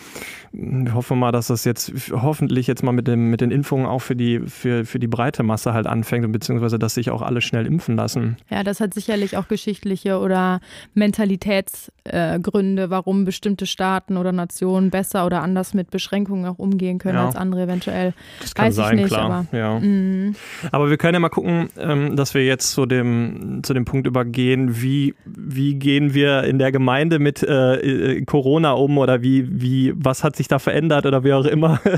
mh, 0.52 0.86
wir 0.86 0.94
hoffen 0.94 1.18
mal, 1.18 1.32
dass 1.32 1.46
das 1.46 1.64
jetzt 1.64 1.92
hoffentlich 2.10 2.66
jetzt 2.66 2.82
mal 2.82 2.92
mit, 2.92 3.06
dem, 3.06 3.30
mit 3.30 3.40
den 3.40 3.52
Impfungen 3.52 3.86
auch 3.86 4.00
für 4.00 4.16
die, 4.16 4.40
für, 4.40 4.84
für 4.84 4.98
die 4.98 5.06
breite 5.06 5.44
Masse 5.44 5.72
halt 5.72 5.86
anfängt, 5.86 6.24
und 6.26 6.32
beziehungsweise 6.32 6.78
dass 6.78 6.94
sich 6.94 7.10
auch 7.10 7.22
alle 7.22 7.40
schnell 7.40 7.64
impfen 7.64 7.96
lassen. 7.96 8.36
Ja, 8.50 8.64
das 8.64 8.80
hat 8.80 8.92
sicherlich 8.92 9.36
auch 9.36 9.46
geschichtliche 9.46 10.18
oder 10.18 10.60
Mentalitätsgründe, 10.94 12.82
äh, 12.82 12.90
warum 12.90 13.24
bestimmte 13.24 13.35
Staaten 13.66 14.16
oder 14.16 14.32
Nationen 14.32 14.90
besser 14.90 15.26
oder 15.26 15.42
anders 15.42 15.74
mit 15.74 15.90
Beschränkungen 15.90 16.46
auch 16.46 16.58
umgehen 16.58 16.98
können 16.98 17.16
Ja. 17.18 17.26
als 17.26 17.36
andere 17.36 17.62
eventuell. 17.62 18.14
Das 18.40 18.54
kann 18.54 18.66
Weiß 18.66 18.72
ich 18.74 18.76
sein, 18.84 18.96
nicht, 18.96 19.08
klar. 19.08 19.46
aber- 19.50 19.56
ja. 19.58 19.78
Mhm. 19.78 20.34
Aber 20.72 20.90
wir 20.90 20.96
können 20.96 21.14
ja 21.14 21.20
mal 21.20 21.28
gucken, 21.28 21.68
ähm, 21.78 22.16
dass 22.16 22.34
wir 22.34 22.44
jetzt 22.44 22.70
zu 22.72 22.86
dem, 22.86 23.60
zu 23.62 23.74
dem 23.74 23.84
Punkt 23.84 24.06
übergehen, 24.06 24.82
wie, 24.82 25.14
wie 25.24 25.74
gehen 25.74 26.14
wir 26.14 26.44
in 26.44 26.58
der 26.58 26.72
Gemeinde 26.72 27.18
mit 27.18 27.42
äh, 27.42 27.76
äh, 28.16 28.24
Corona 28.24 28.72
um 28.72 28.98
oder 28.98 29.22
wie, 29.22 29.46
wie, 29.60 29.92
was 29.96 30.24
hat 30.24 30.36
sich 30.36 30.48
da 30.48 30.58
verändert 30.58 31.06
oder 31.06 31.24
wie 31.24 31.32
auch 31.32 31.44
immer. 31.46 31.80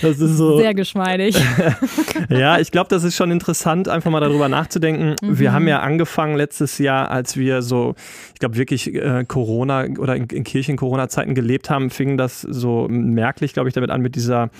Das 0.00 0.18
ist 0.20 0.36
so. 0.38 0.58
Sehr 0.58 0.74
geschmeidig. 0.74 1.36
Ja, 2.28 2.58
ich 2.58 2.70
glaube, 2.70 2.88
das 2.88 3.04
ist 3.04 3.16
schon 3.16 3.30
interessant, 3.30 3.88
einfach 3.88 4.10
mal 4.10 4.20
darüber 4.20 4.48
nachzudenken. 4.48 5.16
Mhm. 5.22 5.38
Wir 5.38 5.52
haben 5.52 5.68
ja 5.68 5.80
angefangen 5.80 6.36
letztes 6.36 6.78
Jahr, 6.78 7.10
als 7.10 7.36
wir 7.36 7.62
so, 7.62 7.94
ich 8.32 8.40
glaube, 8.40 8.56
wirklich 8.56 8.94
äh, 8.94 9.24
Corona 9.26 9.86
oder 9.98 10.16
in, 10.16 10.24
in 10.26 10.44
Kirchen 10.44 10.71
Corona-Zeiten 10.76 11.34
gelebt 11.34 11.70
haben, 11.70 11.90
fing 11.90 12.16
das 12.16 12.40
so 12.42 12.86
merklich, 12.88 13.52
glaube 13.52 13.68
ich, 13.68 13.74
damit 13.74 13.90
an 13.90 14.00
mit 14.00 14.14
dieser 14.14 14.50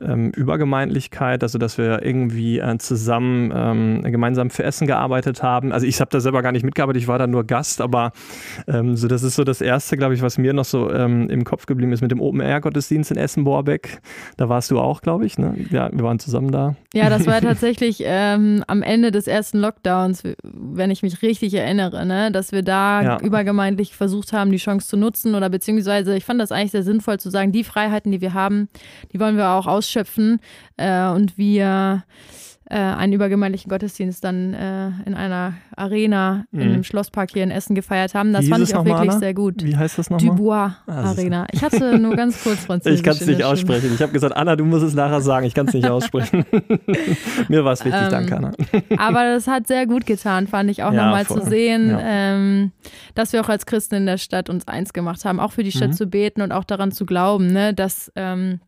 ähm, 0.00 0.30
Übergemeindlichkeit, 0.30 1.42
also 1.42 1.58
dass 1.58 1.78
wir 1.78 2.04
irgendwie 2.04 2.58
äh, 2.58 2.78
zusammen 2.78 3.52
ähm, 3.54 4.02
gemeinsam 4.02 4.50
für 4.50 4.64
Essen 4.64 4.86
gearbeitet 4.86 5.42
haben. 5.42 5.72
Also 5.72 5.86
ich 5.86 6.00
habe 6.00 6.10
da 6.10 6.20
selber 6.20 6.42
gar 6.42 6.52
nicht 6.52 6.64
mitgearbeitet, 6.64 7.02
ich 7.02 7.08
war 7.08 7.18
da 7.18 7.26
nur 7.26 7.44
Gast, 7.44 7.80
aber 7.80 8.12
ähm, 8.66 8.96
so 8.96 9.08
das 9.08 9.22
ist 9.22 9.36
so 9.36 9.44
das 9.44 9.60
Erste, 9.60 9.96
glaube 9.96 10.14
ich, 10.14 10.22
was 10.22 10.38
mir 10.38 10.52
noch 10.52 10.64
so 10.64 10.92
ähm, 10.92 11.28
im 11.30 11.44
Kopf 11.44 11.66
geblieben 11.66 11.92
ist 11.92 12.00
mit 12.00 12.10
dem 12.10 12.20
Open-Air-Gottesdienst 12.20 13.10
in 13.10 13.16
Essen-Borbeck. 13.16 14.00
Da 14.36 14.48
warst 14.48 14.70
du 14.70 14.78
auch, 14.78 15.00
glaube 15.00 15.26
ich, 15.26 15.38
ne? 15.38 15.54
Ja, 15.70 15.90
wir 15.92 16.04
waren 16.04 16.18
zusammen 16.18 16.50
da. 16.50 16.76
Ja, 16.94 17.08
das 17.08 17.26
war 17.26 17.40
tatsächlich 17.42 18.02
ähm, 18.04 18.64
am 18.66 18.82
Ende 18.82 19.10
des 19.10 19.26
ersten 19.26 19.58
Lockdowns, 19.58 20.22
wenn 20.42 20.90
ich 20.90 21.02
mich 21.02 21.22
richtig 21.22 21.54
erinnere, 21.54 22.04
ne? 22.06 22.30
dass 22.32 22.52
wir 22.52 22.62
da 22.62 23.02
ja. 23.02 23.20
übergemeindlich 23.20 23.94
versucht 23.96 24.32
haben, 24.32 24.50
die 24.50 24.58
Chance 24.58 24.88
zu 24.88 24.96
nutzen 24.96 25.34
oder 25.34 25.48
beziehungsweise 25.48 25.61
ich 25.68 26.24
fand 26.24 26.40
das 26.40 26.52
eigentlich 26.52 26.72
sehr 26.72 26.82
sinnvoll 26.82 27.18
zu 27.18 27.30
sagen, 27.30 27.52
die 27.52 27.64
Freiheiten, 27.64 28.12
die 28.12 28.20
wir 28.20 28.34
haben, 28.34 28.68
die 29.12 29.20
wollen 29.20 29.36
wir 29.36 29.50
auch 29.50 29.66
ausschöpfen. 29.66 30.40
Äh, 30.76 31.08
und 31.08 31.38
wir 31.38 32.04
äh, 32.72 32.76
einen 32.76 33.12
übergemeindlichen 33.12 33.68
Gottesdienst 33.68 34.24
dann 34.24 34.54
äh, 34.54 34.88
in 35.04 35.12
einer 35.12 35.52
Arena 35.76 36.46
mhm. 36.52 36.60
in 36.60 36.68
einem 36.68 36.84
Schlosspark 36.84 37.30
hier 37.30 37.42
in 37.42 37.50
Essen 37.50 37.74
gefeiert 37.74 38.14
haben. 38.14 38.32
Das 38.32 38.48
fand 38.48 38.64
ich 38.64 38.74
auch 38.74 38.86
wirklich 38.86 39.10
Anna? 39.10 39.18
sehr 39.18 39.34
gut. 39.34 39.62
Wie 39.62 39.76
heißt 39.76 39.98
das 39.98 40.08
nochmal? 40.08 40.34
Dubois 40.34 40.70
ah, 40.86 41.10
Arena. 41.10 41.46
Ich 41.52 41.62
hatte 41.62 41.98
nur 41.98 42.16
ganz 42.16 42.42
kurz 42.42 42.60
Französisch. 42.66 43.00
Ich 43.00 43.04
kann 43.04 43.12
es 43.12 43.26
nicht 43.26 43.44
aussprechen. 43.44 43.90
Ich 43.94 44.00
habe 44.00 44.12
gesagt, 44.12 44.34
Anna, 44.34 44.56
du 44.56 44.64
musst 44.64 44.84
es 44.84 44.94
nachher 44.94 45.20
sagen. 45.20 45.44
Ich 45.44 45.52
kann 45.52 45.68
es 45.68 45.74
nicht 45.74 45.86
aussprechen. 45.90 46.46
Mir 47.48 47.62
war 47.62 47.74
es 47.74 47.84
wichtig, 47.84 48.04
ähm, 48.04 48.10
danke 48.10 48.36
Anna. 48.38 48.52
aber 48.96 49.24
das 49.24 49.46
hat 49.46 49.66
sehr 49.66 49.86
gut 49.86 50.06
getan, 50.06 50.46
fand 50.46 50.70
ich 50.70 50.82
auch 50.82 50.94
ja, 50.94 51.04
nochmal 51.04 51.26
zu 51.26 51.42
sehen, 51.42 51.90
ja. 51.90 52.00
ähm, 52.02 52.72
dass 53.14 53.34
wir 53.34 53.42
auch 53.42 53.50
als 53.50 53.66
Christen 53.66 53.96
in 53.96 54.06
der 54.06 54.16
Stadt 54.16 54.48
uns 54.48 54.66
eins 54.66 54.94
gemacht 54.94 55.26
haben, 55.26 55.40
auch 55.40 55.52
für 55.52 55.62
die 55.62 55.72
Stadt 55.72 55.90
mhm. 55.90 55.94
zu 55.94 56.06
beten 56.06 56.40
und 56.40 56.52
auch 56.52 56.64
daran 56.64 56.90
zu 56.90 57.04
glauben, 57.04 57.52
ne, 57.52 57.74
dass 57.74 58.10
ähm, 58.16 58.60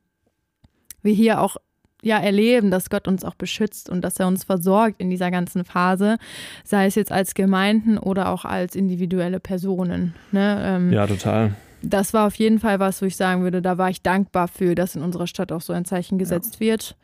wir 1.03 1.15
hier 1.15 1.41
auch 1.41 1.57
ja 2.05 2.19
erleben, 2.19 2.71
dass 2.71 2.91
Gott 2.91 3.09
uns 3.09 3.25
auch 3.25 3.35
beschützt 3.35 3.89
und 3.89 4.03
dass 4.03 4.21
er 4.21 4.27
uns 4.27 4.45
versorgt 4.45 5.01
in 5.01 5.11
dieser 5.11 5.31
ganzen 5.31 5.65
Phase, 5.65 6.19
sei 6.63 6.87
es 6.87 6.95
jetzt 6.95 7.11
als 7.11 7.35
Gemeinden 7.35 7.99
oder 7.99 8.29
auch 8.29 8.45
als 8.45 8.77
individuelle 8.77 9.41
Personen. 9.41 10.15
Ne? 10.33 10.63
Ähm, 10.65 10.93
ja, 10.93 11.07
total 11.07 11.53
das 11.85 12.15
war 12.15 12.27
auf 12.27 12.35
jeden 12.37 12.59
Fall 12.59 12.81
was, 12.81 13.03
wo 13.03 13.07
ich 13.07 13.17
sagen 13.17 13.43
würde, 13.43 13.63
da 13.63 13.79
war 13.79 13.91
ich 13.91 14.03
dankbar 14.03 14.49
für, 14.49 14.75
dass 14.75 14.97
in 14.97 15.03
unserer 15.03 15.27
Stadt 15.27 15.53
auch 15.53 15.61
so 15.61 15.73
ein 15.73 15.85
Zeichen 15.85 16.19
gesetzt 16.19 16.55
ja. 16.55 16.61
wird. 16.61 16.97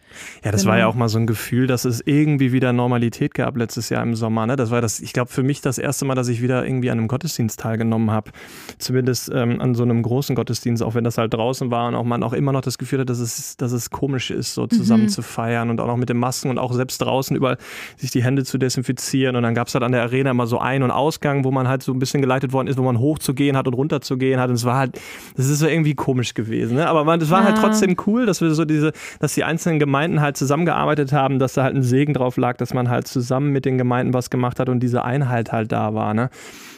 Ja, 0.45 0.51
das 0.51 0.63
genau. 0.63 0.73
war 0.73 0.79
ja 0.79 0.87
auch 0.87 0.95
mal 0.95 1.09
so 1.09 1.19
ein 1.19 1.27
Gefühl, 1.27 1.67
dass 1.67 1.85
es 1.85 2.03
irgendwie 2.05 2.53
wieder 2.53 2.73
Normalität 2.73 3.35
gab 3.35 3.57
letztes 3.57 3.91
Jahr 3.91 4.03
im 4.03 4.15
Sommer. 4.15 4.47
Ne? 4.47 4.57
Das 4.57 4.71
war 4.71 4.81
das, 4.81 5.01
ich 5.01 5.13
glaube, 5.13 5.31
für 5.31 5.43
mich 5.43 5.61
das 5.61 5.79
erste 5.79 6.05
Mal, 6.05 6.15
dass 6.15 6.29
ich 6.29 6.43
wieder 6.43 6.65
irgendwie 6.65 6.91
an 6.91 6.99
einem 6.99 7.09
Gottesdienst 7.09 7.61
teilgenommen 7.61 8.11
habe. 8.11 8.31
Zumindest 8.79 9.31
ähm, 9.33 9.61
an 9.61 9.75
so 9.75 9.83
einem 9.83 10.03
großen 10.03 10.35
Gottesdienst, 10.35 10.83
auch 10.83 10.95
wenn 10.95 11.05
das 11.05 11.19
halt 11.19 11.35
draußen 11.35 11.71
war 11.71 11.89
und 11.89 11.95
auch 11.95 12.05
man 12.05 12.23
auch 12.23 12.33
immer 12.33 12.53
noch 12.53 12.61
das 12.61 12.79
Gefühl 12.79 13.01
hat, 13.01 13.11
dass 13.11 13.21
es, 13.21 13.57
dass 13.57 13.73
es 13.73 13.91
komisch 13.91 14.31
ist, 14.31 14.55
so 14.55 14.67
zusammen 14.67 15.05
mhm. 15.05 15.09
zu 15.09 15.23
feiern 15.23 15.71
und 15.71 15.81
auch 15.81 15.87
noch 15.87 15.97
mit 15.97 16.09
den 16.09 16.17
Masken 16.17 16.51
und 16.51 16.59
auch 16.59 16.73
selbst 16.73 16.99
draußen 16.99 17.37
überall 17.37 17.59
sich 17.97 18.11
die 18.11 18.23
Hände 18.23 18.45
zu 18.45 18.59
desinfizieren. 18.59 19.37
Und 19.37 19.43
dann 19.43 19.55
gab 19.55 19.69
es 19.69 19.75
halt 19.75 19.85
an 19.85 19.93
der 19.93 20.03
Arena 20.03 20.31
immer 20.31 20.47
so 20.47 20.59
Ein- 20.59 20.83
und 20.83 20.91
Ausgang, 20.91 21.45
wo 21.45 21.51
man 21.51 21.69
halt 21.69 21.83
so 21.83 21.93
ein 21.93 21.99
bisschen 21.99 22.21
geleitet 22.21 22.53
worden 22.53 22.67
ist, 22.67 22.79
wo 22.79 22.83
man 22.83 22.99
hochzugehen 22.99 23.57
hat 23.57 23.67
und 23.67 23.75
runterzugehen 23.75 24.41
hat. 24.41 24.49
Und 24.49 24.57
es 24.57 24.65
war 24.71 24.79
halt, 24.79 25.01
das 25.37 25.49
ist 25.49 25.59
so 25.59 25.67
irgendwie 25.67 25.95
komisch 25.95 26.35
gewesen. 26.35 26.77
Ne? 26.77 26.87
Aber 26.87 27.01
es 27.17 27.31
war 27.31 27.45
halt 27.45 27.57
ja. 27.57 27.63
halt 27.63 27.73
trotzdem 27.73 27.97
cool, 28.07 28.25
dass 28.25 28.41
wir 28.41 28.53
so 28.53 28.65
diese, 28.65 28.93
dass 29.19 29.35
die 29.35 29.45
einzelnen 29.45 29.79
Gemeinden 29.79 30.21
halt 30.21 30.37
zusammengearbeitet 30.37 31.13
haben, 31.13 31.39
dass 31.39 31.55
da 31.55 31.65
halt 31.65 31.75
ein 31.75 31.83
Segen 31.83 32.15
drauf 32.15 32.37
lag, 32.37 32.57
dass 32.57 32.73
man 32.73 32.89
halt 32.89 33.09
zusammen 33.09 33.51
mit 33.51 33.65
den 33.65 33.79
Gemeinden 33.79 34.15
was 34.15 34.31
gemacht 34.31 34.61
hat 34.61 34.69
und 34.69 34.81
diese 34.81 35.05
Einheit 35.05 35.51
halt 35.53 35.73
da 35.73 35.95
war. 35.95 36.15
Ne? 36.15 36.31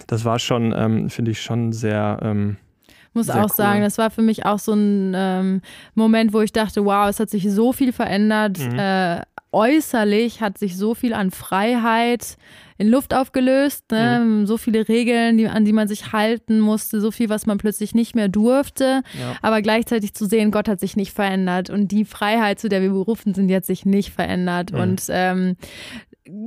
Das 0.06 0.24
war 0.24 0.38
schon, 0.38 0.74
ähm, 0.76 1.10
finde 1.10 1.30
ich, 1.32 1.42
schon 1.42 1.72
sehr. 1.72 2.18
Ähm, 2.22 2.56
muss 3.14 3.26
Sehr 3.26 3.36
auch 3.36 3.50
cool. 3.50 3.56
sagen, 3.56 3.82
das 3.82 3.98
war 3.98 4.10
für 4.10 4.22
mich 4.22 4.46
auch 4.46 4.58
so 4.58 4.72
ein 4.72 5.12
ähm, 5.14 5.60
Moment, 5.94 6.32
wo 6.32 6.40
ich 6.40 6.50
dachte, 6.50 6.82
wow, 6.86 7.08
es 7.10 7.20
hat 7.20 7.28
sich 7.28 7.50
so 7.50 7.74
viel 7.74 7.92
verändert. 7.92 8.58
Mhm. 8.58 8.78
Äh, 8.78 9.20
äußerlich 9.52 10.40
hat 10.40 10.56
sich 10.56 10.78
so 10.78 10.94
viel 10.94 11.12
an 11.12 11.30
Freiheit 11.30 12.38
in 12.82 12.88
Luft 12.88 13.14
aufgelöst. 13.14 13.90
Ne? 13.90 14.20
Mhm. 14.24 14.46
So 14.46 14.56
viele 14.56 14.88
Regeln, 14.88 15.38
die, 15.38 15.46
an 15.46 15.64
die 15.64 15.72
man 15.72 15.88
sich 15.88 16.12
halten 16.12 16.60
musste, 16.60 17.00
so 17.00 17.10
viel, 17.10 17.28
was 17.28 17.46
man 17.46 17.58
plötzlich 17.58 17.94
nicht 17.94 18.14
mehr 18.14 18.28
durfte. 18.28 19.02
Ja. 19.18 19.36
Aber 19.40 19.62
gleichzeitig 19.62 20.14
zu 20.14 20.26
sehen, 20.26 20.50
Gott 20.50 20.68
hat 20.68 20.80
sich 20.80 20.96
nicht 20.96 21.12
verändert 21.12 21.70
und 21.70 21.88
die 21.88 22.04
Freiheit, 22.04 22.58
zu 22.58 22.68
der 22.68 22.82
wir 22.82 22.90
berufen 22.90 23.34
sind, 23.34 23.48
die 23.48 23.54
hat 23.54 23.64
sich 23.64 23.86
nicht 23.86 24.10
verändert. 24.10 24.72
Mhm. 24.72 24.80
Und 24.80 25.02
ähm, 25.08 25.56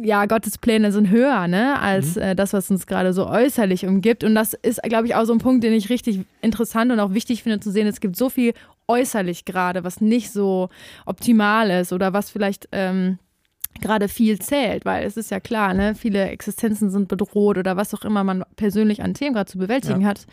ja, 0.04 0.26
Gottes 0.26 0.58
Pläne 0.58 0.92
sind 0.92 1.10
höher, 1.10 1.48
ne, 1.48 1.80
als 1.80 2.16
mhm. 2.16 2.22
äh, 2.22 2.36
das, 2.36 2.54
was 2.54 2.70
uns 2.70 2.88
gerade 2.88 3.14
so 3.14 3.28
äußerlich 3.28 3.86
umgibt. 3.86 4.24
Und 4.24 4.36
das 4.36 4.54
ist, 4.54 4.82
glaube 4.84 5.08
ich, 5.08 5.16
auch 5.16 5.26
so 5.26 5.34
ein 5.34 5.40
Punkt, 5.40 5.64
den 5.64 5.74
ich 5.74 5.90
richtig 5.90 6.22
interessant 6.42 6.92
und 6.92 7.00
auch 7.00 7.14
wichtig 7.14 7.44
finde 7.44 7.60
zu 7.60 7.72
sehen. 7.72 7.88
Es 7.88 8.00
gibt 8.00 8.16
so 8.16 8.30
viel 8.30 8.54
äußerlich 8.88 9.46
gerade, 9.46 9.84
was 9.84 10.02
nicht 10.02 10.32
so 10.32 10.70
optimal 11.06 11.70
ist 11.70 11.94
oder 11.94 12.14
was 12.14 12.30
vielleicht 12.30 12.68
ähm, 12.72 13.20
gerade 13.82 14.08
viel 14.08 14.40
zählt, 14.40 14.86
weil 14.86 15.06
es 15.06 15.18
ist 15.18 15.32
ja 15.32 15.40
klar, 15.40 15.74
ne, 15.74 15.96
viele 15.96 16.30
Existenzen 16.30 16.90
sind 16.90 17.08
bedroht 17.08 17.58
oder 17.58 17.78
was 17.78 17.94
auch 17.94 18.04
immer 18.04 18.24
man 18.24 18.44
persönlich 18.56 19.04
an 19.04 19.14
Themen 19.14 19.34
gerade 19.34 19.52
zu 19.52 19.58
bewältigen 19.58 20.02
ja. 20.02 20.08
hat. 20.10 20.26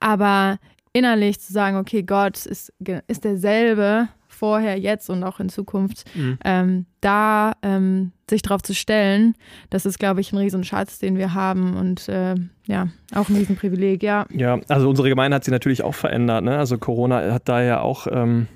Aber 0.00 0.58
innerlich 0.92 1.40
zu 1.40 1.52
sagen, 1.52 1.76
okay, 1.76 2.02
Gott 2.02 2.46
ist, 2.46 2.72
ist 3.08 3.24
derselbe 3.24 4.08
vorher, 4.28 4.78
jetzt 4.78 5.08
und 5.10 5.22
auch 5.24 5.40
in 5.40 5.48
Zukunft, 5.48 6.04
mhm. 6.14 6.38
ähm, 6.44 6.86
da 7.00 7.52
ähm, 7.62 8.12
sich 8.28 8.42
drauf 8.42 8.62
zu 8.62 8.74
stellen, 8.74 9.34
das 9.70 9.86
ist, 9.86 9.98
glaube 9.98 10.20
ich, 10.20 10.32
ein 10.32 10.38
Riesenschatz, 10.38 10.98
den 10.98 11.16
wir 11.16 11.34
haben 11.34 11.76
und 11.76 12.08
äh, 12.08 12.34
ja, 12.66 12.88
auch 13.14 13.28
ein 13.28 13.36
Riesenprivileg, 13.36 14.02
ja. 14.02 14.26
Ja, 14.30 14.60
also 14.68 14.88
unsere 14.88 15.08
Gemeinde 15.08 15.36
hat 15.36 15.44
sich 15.44 15.52
natürlich 15.52 15.82
auch 15.82 15.94
verändert. 15.94 16.44
Ne? 16.44 16.58
Also 16.58 16.78
Corona 16.78 17.32
hat 17.32 17.48
da 17.48 17.62
ja 17.62 17.80
auch 17.80 18.06
ähm, 18.10 18.48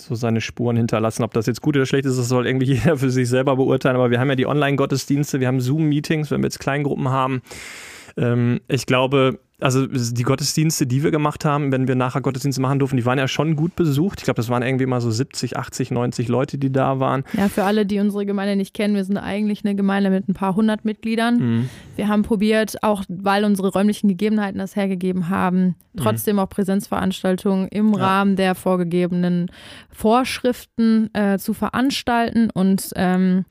so 0.00 0.14
seine 0.14 0.40
Spuren 0.40 0.76
hinterlassen. 0.76 1.22
Ob 1.22 1.32
das 1.32 1.46
jetzt 1.46 1.62
gut 1.62 1.76
oder 1.76 1.86
schlecht 1.86 2.06
ist, 2.06 2.18
das 2.18 2.28
soll 2.28 2.46
irgendwie 2.46 2.66
jeder 2.74 2.96
für 2.96 3.10
sich 3.10 3.28
selber 3.28 3.56
beurteilen. 3.56 3.96
Aber 3.96 4.10
wir 4.10 4.20
haben 4.20 4.28
ja 4.28 4.36
die 4.36 4.46
Online-Gottesdienste, 4.46 5.40
wir 5.40 5.48
haben 5.48 5.60
Zoom-Meetings, 5.60 6.30
wenn 6.30 6.40
wir 6.40 6.46
jetzt 6.46 6.60
Kleingruppen 6.60 7.08
haben. 7.08 7.42
Ähm, 8.18 8.60
ich 8.68 8.86
glaube, 8.86 9.38
also 9.60 9.86
die 9.86 10.22
Gottesdienste, 10.22 10.86
die 10.86 11.02
wir 11.02 11.10
gemacht 11.10 11.44
haben, 11.44 11.72
wenn 11.72 11.88
wir 11.88 11.96
nachher 11.96 12.20
Gottesdienste 12.20 12.60
machen 12.60 12.78
durften, 12.78 12.96
die 12.96 13.04
waren 13.04 13.18
ja 13.18 13.26
schon 13.26 13.56
gut 13.56 13.74
besucht. 13.74 14.20
Ich 14.20 14.24
glaube, 14.24 14.36
das 14.36 14.48
waren 14.48 14.62
irgendwie 14.62 14.86
mal 14.86 15.00
so 15.00 15.10
70, 15.10 15.56
80, 15.56 15.90
90 15.90 16.28
Leute, 16.28 16.58
die 16.58 16.70
da 16.70 17.00
waren. 17.00 17.24
Ja, 17.32 17.48
für 17.48 17.64
alle, 17.64 17.84
die 17.84 17.98
unsere 17.98 18.24
Gemeinde 18.24 18.54
nicht 18.54 18.72
kennen, 18.72 18.94
wir 18.94 19.04
sind 19.04 19.16
eigentlich 19.16 19.64
eine 19.64 19.74
Gemeinde 19.74 20.10
mit 20.10 20.28
ein 20.28 20.34
paar 20.34 20.54
hundert 20.54 20.84
Mitgliedern. 20.84 21.38
Mhm. 21.38 21.70
Wir 21.96 22.06
haben 22.06 22.22
probiert, 22.22 22.82
auch 22.84 23.02
weil 23.08 23.44
unsere 23.44 23.72
räumlichen 23.72 24.08
Gegebenheiten 24.08 24.58
das 24.58 24.76
hergegeben 24.76 25.28
haben, 25.28 25.60
mhm. 25.64 25.74
trotzdem 25.96 26.36
mhm. 26.36 26.40
auch 26.40 26.48
Präsenzveranstaltungen 26.48 27.66
im 27.68 27.94
ja. 27.94 27.98
Rahmen 27.98 28.36
der 28.36 28.54
vorgegebenen 28.54 29.50
Vorschriften 29.90 31.12
äh, 31.14 31.38
zu 31.38 31.52
veranstalten 31.52 32.50
und 32.50 32.92
ähm, 32.94 33.44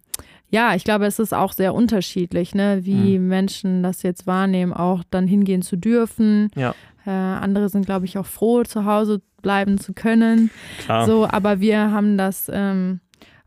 ja, 0.50 0.76
ich 0.76 0.84
glaube, 0.84 1.06
es 1.06 1.20
ist 1.20 1.34
auch 1.34 1.52
sehr 1.52 1.74
unterschiedlich, 1.74 2.56
ne, 2.56 2.80
wie 2.84 3.20
mhm. 3.20 3.28
Menschen 3.28 3.84
das 3.84 4.04
jetzt 4.04 4.28
wahrnehmen, 4.28 4.74
auch 4.74 5.04
dann 5.10 5.28
hingehen 5.28 5.62
zu 5.62 5.76
dürfen. 5.76 6.50
Ja. 6.56 6.74
Äh, 7.06 7.10
andere 7.12 7.70
sind, 7.70 7.86
glaube 7.86 8.06
ich, 8.06 8.18
auch 8.18 8.26
froh, 8.26 8.64
zu 8.64 8.86
Hause 8.86 9.22
bleiben 9.42 9.78
zu 9.78 9.94
können. 9.94 10.50
Klar. 10.80 11.06
So, 11.06 11.28
aber 11.30 11.60
wir 11.60 11.92
haben 11.92 12.18
das 12.18 12.50
ähm, 12.54 13.00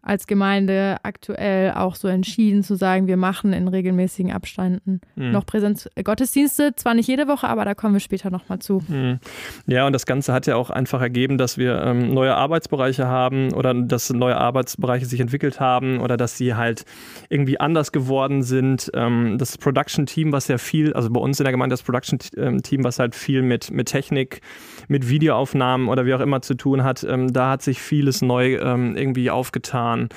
als 0.02 0.26
Gemeinde 0.26 0.97
aktuell 1.02 1.73
auch 1.73 1.95
so 1.95 2.09
entschieden 2.09 2.62
zu 2.62 2.75
sagen, 2.75 3.07
wir 3.07 3.19
machen 3.19 3.52
in 3.52 3.69
regelmäßigen 3.69 4.33
Abständen 4.33 5.00
mhm. 5.14 5.33
noch 5.33 5.45
Präsenz-Gottesdienste. 5.45 6.75
Zwar 6.76 6.95
nicht 6.95 7.07
jede 7.07 7.28
Woche, 7.28 7.49
aber 7.49 7.66
da 7.66 7.75
kommen 7.75 7.95
wir 7.95 8.00
später 8.00 8.30
nochmal 8.30 8.61
zu. 8.61 8.83
Mhm. 8.88 9.19
Ja, 9.66 9.87
und 9.87 9.92
das 9.92 10.07
Ganze 10.07 10.33
hat 10.33 10.47
ja 10.47 10.57
auch 10.57 10.71
einfach 10.71 11.02
ergeben, 11.02 11.37
dass 11.37 11.59
wir 11.59 11.83
ähm, 11.83 12.14
neue 12.14 12.35
Arbeitsbereiche 12.35 13.07
haben 13.07 13.52
oder 13.52 13.75
dass 13.75 14.11
neue 14.11 14.37
Arbeitsbereiche 14.38 15.04
sich 15.04 15.21
entwickelt 15.21 15.61
haben 15.61 16.00
oder 16.00 16.16
dass 16.16 16.38
sie 16.38 16.54
halt 16.54 16.85
irgendwie 17.28 17.61
anders 17.61 17.92
geworden 17.92 18.42
sind. 18.42 18.90
Ähm, 18.95 19.37
das 19.37 19.59
Production-Team, 19.59 20.33
was 20.33 20.49
ja 20.49 20.57
viel, 20.57 20.95
also 20.95 21.11
bei 21.11 21.21
uns 21.21 21.38
in 21.38 21.45
der 21.45 21.52
Gemeinde 21.52 21.75
das 21.75 21.83
Production-Team, 21.83 22.85
was 22.85 22.99
halt 22.99 23.14
viel 23.14 23.42
mit, 23.42 23.71
mit 23.71 23.88
Technik, 23.88 24.40
mit 24.88 25.11
Videoaufnahmen 25.11 25.88
oder 25.88 26.07
wie 26.07 26.14
auch 26.14 26.21
immer 26.21 26.40
zu 26.40 26.54
tun 26.54 26.85
hat, 26.85 27.04
ähm, 27.04 27.33
da 27.33 27.50
hat 27.50 27.62
sich 27.62 27.83
vieles 27.83 28.23
neu 28.23 28.57
ähm, 28.57 28.97
irgendwie 28.97 29.30
aufgetan 29.30 29.90
Jahren. 29.91 30.09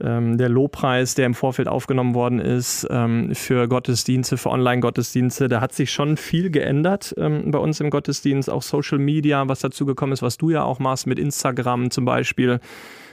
Ähm, 0.00 0.38
der 0.38 0.48
Lobpreis, 0.48 1.14
der 1.14 1.26
im 1.26 1.34
Vorfeld 1.34 1.68
aufgenommen 1.68 2.14
worden 2.14 2.40
ist 2.40 2.86
ähm, 2.90 3.34
für 3.34 3.68
Gottesdienste, 3.68 4.36
für 4.36 4.50
Online-Gottesdienste, 4.50 5.48
da 5.48 5.60
hat 5.60 5.72
sich 5.72 5.92
schon 5.92 6.16
viel 6.16 6.50
geändert 6.50 7.14
ähm, 7.16 7.50
bei 7.50 7.58
uns 7.58 7.80
im 7.80 7.90
Gottesdienst. 7.90 8.50
Auch 8.50 8.62
Social 8.62 8.98
Media, 8.98 9.46
was 9.48 9.60
dazu 9.60 9.86
gekommen 9.86 10.12
ist, 10.12 10.22
was 10.22 10.36
du 10.36 10.50
ja 10.50 10.64
auch 10.64 10.80
machst 10.80 11.06
mit 11.06 11.18
Instagram 11.18 11.90
zum 11.90 12.04
Beispiel. 12.04 12.60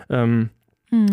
Ähm, 0.10 0.50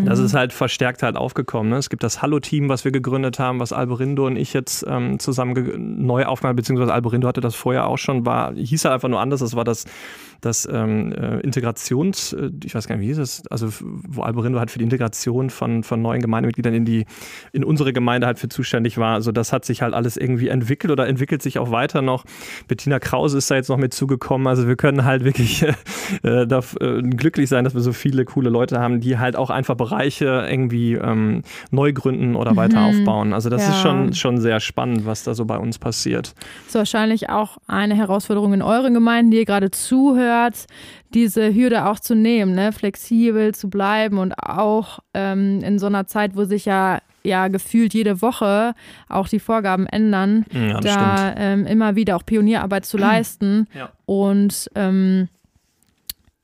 Das 0.05 0.19
ist 0.19 0.35
halt 0.35 0.53
verstärkt 0.53 1.05
halt 1.05 1.17
aufgekommen. 1.17 1.71
Ne? 1.71 1.77
Es 1.77 1.89
gibt 1.89 2.03
das 2.03 2.21
Hallo-Team, 2.21 2.69
was 2.69 2.85
wir 2.85 2.91
gegründet 2.91 3.39
haben, 3.39 3.61
was 3.61 3.73
Alberindo 3.73 4.27
und 4.27 4.37
ich 4.37 4.53
jetzt 4.53 4.85
ähm, 4.89 5.21
zusammen 5.21 6.05
neu 6.05 6.25
aufgemacht, 6.25 6.57
beziehungsweise 6.57 6.93
Alberindo 6.93 7.29
hatte 7.29 7.41
das 7.41 7.55
vorher 7.55 7.87
auch 7.87 7.97
schon, 7.97 8.27
war, 8.27 8.55
hieß 8.55 8.85
halt 8.85 8.95
einfach 8.95 9.09
nur 9.09 9.21
anders. 9.21 9.39
Das 9.39 9.55
war 9.55 9.63
das, 9.63 9.85
das 10.41 10.69
ähm, 10.71 11.13
äh, 11.13 11.39
Integrations, 11.41 12.33
äh, 12.33 12.51
ich 12.65 12.75
weiß 12.75 12.89
gar 12.89 12.97
nicht, 12.97 13.05
wie 13.05 13.09
hieß 13.09 13.19
es, 13.19 13.47
also 13.49 13.69
wo 13.81 14.23
Alberindo 14.23 14.59
halt 14.59 14.71
für 14.71 14.79
die 14.79 14.85
Integration 14.85 15.51
von, 15.51 15.85
von 15.85 16.03
neuen 16.03 16.21
Gemeindemitgliedern 16.21 16.75
in 16.75 16.85
die, 16.85 17.07
in 17.53 17.63
unsere 17.63 17.93
Gemeinde 17.93 18.27
halt 18.27 18.39
für 18.39 18.49
zuständig 18.49 18.99
war. 18.99 19.15
Also 19.15 19.31
das 19.31 19.53
hat 19.53 19.65
sich 19.65 19.83
halt 19.83 19.95
alles 19.95 20.17
irgendwie 20.17 20.49
entwickelt 20.49 20.91
oder 20.91 21.07
entwickelt 21.07 21.43
sich 21.43 21.59
auch 21.59 21.71
weiter 21.71 22.03
noch. 22.03 22.25
Bettina 22.67 22.99
Krause 22.99 23.39
ist 23.39 23.51
da 23.51 23.55
jetzt 23.55 23.69
noch 23.69 23.77
mit 23.77 23.95
zugekommen. 23.95 24.49
Also 24.49 24.67
wir 24.67 24.77
können 24.77 25.05
halt 25.05 25.23
wirklich 25.23 25.63
äh, 26.23 26.47
da, 26.47 26.61
äh, 26.81 27.03
glücklich 27.03 27.49
sein, 27.49 27.65
dass 27.65 27.75
wir 27.75 27.81
so 27.81 27.93
viele 27.93 28.25
coole 28.25 28.51
Leute 28.51 28.81
haben, 28.81 29.01
die 29.01 29.19
halt 29.19 29.37
auch 29.37 29.51
einfach 29.51 29.69
einfach 29.69 29.77
Bereiche 29.77 30.47
irgendwie 30.49 30.95
ähm, 30.95 31.43
neu 31.71 31.93
gründen 31.93 32.37
oder 32.37 32.57
weiter 32.57 32.81
mhm. 32.81 32.87
aufbauen. 32.87 33.33
Also 33.33 33.51
das 33.51 33.63
ja. 33.63 33.71
ist 33.71 33.81
schon, 33.81 34.15
schon 34.15 34.41
sehr 34.41 34.61
spannend, 34.61 35.05
was 35.07 35.25
da 35.25 35.35
so 35.35 35.45
bei 35.45 35.59
uns 35.59 35.79
passiert. 35.79 36.35
Das 36.39 36.69
ist 36.69 36.75
wahrscheinlich 36.75 37.29
auch 37.29 37.59
eine 37.67 37.95
Herausforderung 37.95 38.55
in 38.55 38.63
euren 38.63 38.95
Gemeinden, 38.95 39.31
die 39.31 39.39
ihr 39.39 39.45
gerade 39.45 39.71
zuhört, 39.71 40.28
diese 41.15 41.55
Hürde 41.55 41.87
auch 41.87 42.01
zu 42.01 42.15
nehmen, 42.15 42.55
ne? 42.55 42.73
flexibel 42.73 43.55
zu 43.55 43.71
bleiben 43.71 44.19
und 44.19 44.33
auch 44.33 45.01
ähm, 45.15 45.61
in 45.63 45.79
so 45.79 45.87
einer 45.87 46.07
Zeit, 46.07 46.37
wo 46.37 46.45
sich 46.45 46.65
ja 46.65 47.01
ja 47.25 47.49
gefühlt 47.49 47.95
jede 47.95 48.23
Woche 48.23 48.75
auch 49.09 49.29
die 49.29 49.41
Vorgaben 49.41 49.87
ändern, 49.87 50.47
ja, 50.53 50.81
da 50.81 51.35
ähm, 51.37 51.67
immer 51.67 51.97
wieder 51.97 52.17
auch 52.17 52.25
Pionierarbeit 52.25 52.87
zu 52.87 52.97
leisten 52.99 53.67
ja. 53.75 53.91
und 54.07 54.71
ähm, 54.75 55.29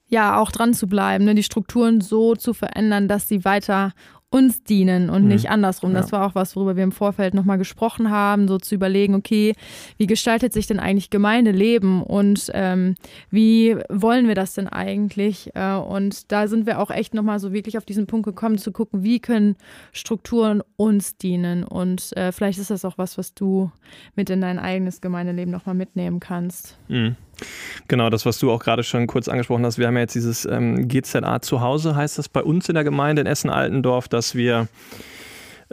ja 0.09 0.38
auch 0.38 0.50
dran 0.50 0.75
zu 0.75 0.87
bleiben, 0.87 1.25
ne? 1.25 1.35
die 1.35 1.43
Strukturen 1.43 2.00
so 2.00 2.35
zu 2.35 2.55
verändern, 2.55 3.09
dass 3.09 3.29
sie 3.29 3.45
weiter 3.45 3.93
uns 4.35 4.64
dienen 4.64 5.11
und 5.11 5.23
mhm. 5.23 5.29
nicht 5.29 5.49
andersrum. 5.49 5.93
Ja. 5.93 6.00
Das 6.00 6.11
war 6.11 6.26
auch 6.26 6.35
was, 6.35 6.57
worüber 6.57 6.75
wir 6.75 6.83
im 6.83 6.91
Vorfeld 6.91 7.35
nochmal 7.35 7.57
gesprochen 7.57 8.11
haben, 8.11 8.49
so 8.49 8.59
zu 8.59 8.75
überlegen, 8.75 9.14
okay, 9.14 9.55
wie 9.97 10.09
gestaltet 10.09 10.53
sich 10.53 10.67
denn 10.67 10.81
eigentlich 10.81 11.09
Gemeindeleben 11.09 12.03
und 12.03 12.50
ähm, 12.53 12.97
wie 13.31 13.76
wollen 13.88 14.26
wir 14.26 14.35
das 14.35 14.55
denn 14.55 14.67
eigentlich? 14.67 15.55
Äh, 15.55 15.76
und 15.76 16.33
da 16.33 16.49
sind 16.49 16.67
wir 16.67 16.81
auch 16.81 16.91
echt 16.91 17.14
nochmal 17.14 17.38
so 17.38 17.53
wirklich 17.53 17.79
auf 17.79 17.85
diesen 17.85 18.09
Punkt 18.09 18.26
gekommen, 18.26 18.59
zu 18.59 18.73
gucken, 18.73 19.05
wie 19.05 19.21
können 19.21 19.55
Strukturen 19.93 20.62
uns 20.75 21.17
dienen. 21.17 21.62
Und 21.62 22.17
äh, 22.17 22.33
vielleicht 22.33 22.59
ist 22.59 22.73
das 22.73 22.85
auch 22.85 22.99
was, 22.99 23.17
was 23.17 23.35
du 23.35 23.71
mit 24.17 24.31
in 24.31 24.41
dein 24.41 24.59
eigenes 24.59 25.00
Gemeindeleben 25.00 25.53
nochmal 25.53 25.76
mitnehmen 25.76 26.19
kannst. 26.19 26.76
Mhm. 26.88 27.14
Genau, 27.88 28.11
das, 28.11 28.26
was 28.26 28.38
du 28.38 28.50
auch 28.50 28.62
gerade 28.62 28.83
schon 28.83 29.07
kurz 29.07 29.29
angesprochen 29.29 29.64
hast. 29.64 29.79
Wir 29.79 29.87
haben 29.87 29.95
ja 29.95 30.03
jetzt 30.03 30.14
dieses 30.14 30.45
ähm, 30.45 30.88
GZA 30.88 31.41
zu 31.43 31.61
Hause, 31.61 31.97
heißt 31.97 32.19
das 32.19 32.29
bei 32.29 32.43
uns 32.43 32.69
in 32.69 32.75
der 32.75 32.85
Gemeinde 32.85 33.21
in 33.21 33.26
Essen-Altendorf, 33.26 34.09
dass 34.09 34.35
wir 34.35 34.69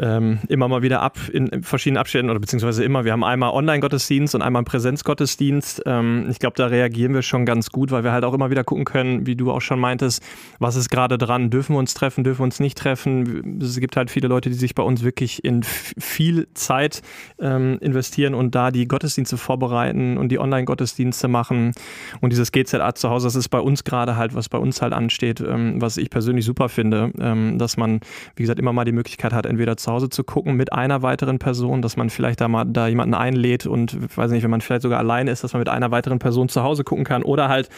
ähm, 0.01 0.39
immer 0.47 0.67
mal 0.67 0.81
wieder 0.81 1.01
ab 1.01 1.17
in 1.31 1.63
verschiedenen 1.63 1.99
Abständen 1.99 2.31
oder 2.31 2.39
beziehungsweise 2.39 2.83
immer. 2.83 3.05
Wir 3.05 3.11
haben 3.11 3.23
einmal 3.23 3.51
Online-Gottesdienst 3.51 4.33
und 4.33 4.41
einmal 4.41 4.63
Präsenzgottesdienst. 4.63 5.83
Ähm, 5.85 6.27
ich 6.29 6.39
glaube, 6.39 6.55
da 6.57 6.65
reagieren 6.65 7.13
wir 7.13 7.21
schon 7.21 7.45
ganz 7.45 7.69
gut, 7.69 7.91
weil 7.91 8.03
wir 8.03 8.11
halt 8.11 8.25
auch 8.25 8.33
immer 8.33 8.49
wieder 8.49 8.63
gucken 8.63 8.83
können, 8.83 9.27
wie 9.27 9.35
du 9.35 9.51
auch 9.51 9.61
schon 9.61 9.79
meintest, 9.79 10.23
was 10.57 10.75
ist 10.75 10.89
gerade 10.89 11.19
dran? 11.19 11.51
Dürfen 11.51 11.75
wir 11.75 11.79
uns 11.79 11.93
treffen? 11.93 12.23
Dürfen 12.23 12.39
wir 12.39 12.45
uns 12.45 12.59
nicht 12.59 12.77
treffen? 12.77 13.61
Es 13.61 13.79
gibt 13.79 13.95
halt 13.95 14.09
viele 14.09 14.27
Leute, 14.27 14.49
die 14.49 14.55
sich 14.55 14.73
bei 14.73 14.83
uns 14.83 15.03
wirklich 15.03 15.43
in 15.43 15.61
viel 15.63 16.47
Zeit 16.55 17.03
ähm, 17.39 17.77
investieren 17.79 18.33
und 18.33 18.55
da 18.55 18.71
die 18.71 18.87
Gottesdienste 18.87 19.37
vorbereiten 19.37 20.17
und 20.17 20.29
die 20.29 20.39
Online-Gottesdienste 20.39 21.27
machen. 21.27 21.73
Und 22.21 22.31
dieses 22.31 22.51
GZA 22.51 22.95
zu 22.95 23.09
Hause, 23.09 23.27
das 23.27 23.35
ist 23.35 23.49
bei 23.49 23.59
uns 23.59 23.83
gerade 23.83 24.15
halt, 24.15 24.33
was 24.33 24.49
bei 24.49 24.57
uns 24.57 24.81
halt 24.81 24.93
ansteht, 24.93 25.41
ähm, 25.41 25.79
was 25.79 25.97
ich 25.97 26.09
persönlich 26.09 26.45
super 26.45 26.69
finde, 26.69 27.11
ähm, 27.19 27.59
dass 27.59 27.77
man, 27.77 27.99
wie 28.35 28.43
gesagt, 28.43 28.59
immer 28.59 28.73
mal 28.73 28.85
die 28.85 28.91
Möglichkeit 28.91 29.31
hat, 29.31 29.45
entweder 29.45 29.77
zu 29.77 29.90
Hause 29.91 30.09
zu 30.09 30.23
gucken 30.23 30.55
mit 30.55 30.73
einer 30.73 31.01
weiteren 31.01 31.39
Person, 31.39 31.81
dass 31.81 31.97
man 31.97 32.09
vielleicht 32.09 32.41
da 32.41 32.47
mal 32.47 32.65
da 32.65 32.87
jemanden 32.87 33.13
einlädt 33.13 33.65
und 33.65 34.17
weiß 34.17 34.31
nicht, 34.31 34.43
wenn 34.43 34.51
man 34.51 34.61
vielleicht 34.61 34.81
sogar 34.81 34.99
alleine 34.99 35.31
ist, 35.31 35.43
dass 35.43 35.53
man 35.53 35.59
mit 35.59 35.69
einer 35.69 35.91
weiteren 35.91 36.19
Person 36.19 36.49
zu 36.49 36.63
Hause 36.63 36.83
gucken 36.83 37.05
kann 37.05 37.23
oder 37.23 37.49
halt 37.49 37.69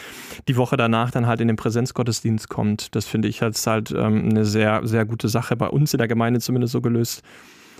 die 0.48 0.56
Woche 0.56 0.76
danach 0.76 1.10
dann 1.10 1.26
halt 1.26 1.40
in 1.40 1.48
den 1.48 1.56
Präsenzgottesdienst 1.56 2.48
kommt. 2.48 2.94
Das 2.94 3.06
finde 3.06 3.28
ich 3.28 3.42
als 3.42 3.66
halt 3.66 3.90
ähm, 3.90 4.30
eine 4.30 4.44
sehr, 4.44 4.86
sehr 4.86 5.04
gute 5.04 5.28
Sache 5.28 5.56
bei 5.56 5.68
uns 5.68 5.92
in 5.92 5.98
der 5.98 6.08
Gemeinde 6.08 6.40
zumindest 6.40 6.72
so 6.72 6.80
gelöst. 6.80 7.22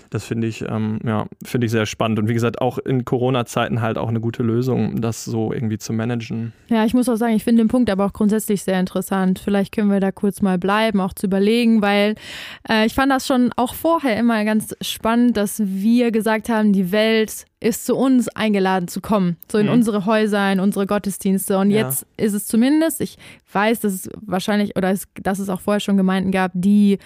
Das 0.09 0.25
finde 0.25 0.47
ich, 0.47 0.63
ähm, 0.67 0.99
ja, 1.05 1.25
finde 1.43 1.65
ich 1.65 1.71
sehr 1.71 1.85
spannend. 1.85 2.19
Und 2.19 2.27
wie 2.27 2.33
gesagt, 2.33 2.61
auch 2.61 2.77
in 2.77 3.05
Corona-Zeiten 3.05 3.81
halt 3.81 3.97
auch 3.97 4.09
eine 4.09 4.19
gute 4.19 4.43
Lösung, 4.43 5.01
das 5.01 5.25
so 5.25 5.51
irgendwie 5.51 5.77
zu 5.77 5.93
managen. 5.93 6.53
Ja, 6.67 6.85
ich 6.85 6.93
muss 6.93 7.09
auch 7.09 7.15
sagen, 7.15 7.35
ich 7.35 7.43
finde 7.43 7.63
den 7.63 7.67
Punkt 7.67 7.89
aber 7.89 8.05
auch 8.05 8.13
grundsätzlich 8.13 8.63
sehr 8.63 8.79
interessant. 8.79 9.39
Vielleicht 9.39 9.73
können 9.73 9.91
wir 9.91 9.99
da 9.99 10.11
kurz 10.11 10.41
mal 10.41 10.57
bleiben, 10.57 10.99
auch 10.99 11.13
zu 11.13 11.27
überlegen, 11.27 11.81
weil 11.81 12.15
äh, 12.69 12.85
ich 12.85 12.93
fand 12.93 13.11
das 13.11 13.27
schon 13.27 13.51
auch 13.55 13.73
vorher 13.73 14.17
immer 14.17 14.43
ganz 14.45 14.75
spannend, 14.81 15.37
dass 15.37 15.61
wir 15.63 16.11
gesagt 16.11 16.49
haben, 16.49 16.73
die 16.73 16.91
Welt 16.91 17.45
ist 17.59 17.85
zu 17.85 17.95
uns 17.95 18.27
eingeladen 18.29 18.87
zu 18.87 19.01
kommen, 19.01 19.37
so 19.51 19.57
in 19.57 19.67
mhm. 19.67 19.73
unsere 19.73 20.05
Häuser, 20.05 20.51
in 20.51 20.59
unsere 20.59 20.85
Gottesdienste. 20.85 21.57
Und 21.57 21.71
ja. 21.71 21.87
jetzt 21.87 22.05
ist 22.15 22.33
es 22.33 22.45
zumindest, 22.45 23.01
ich 23.01 23.17
weiß, 23.51 23.79
dass 23.79 23.93
es 23.93 24.09
wahrscheinlich 24.21 24.75
oder 24.75 24.91
es, 24.91 25.07
dass 25.21 25.39
es 25.39 25.49
auch 25.49 25.61
vorher 25.61 25.79
schon 25.79 25.97
Gemeinden 25.97 26.31
gab, 26.31 26.51
die 26.53 26.99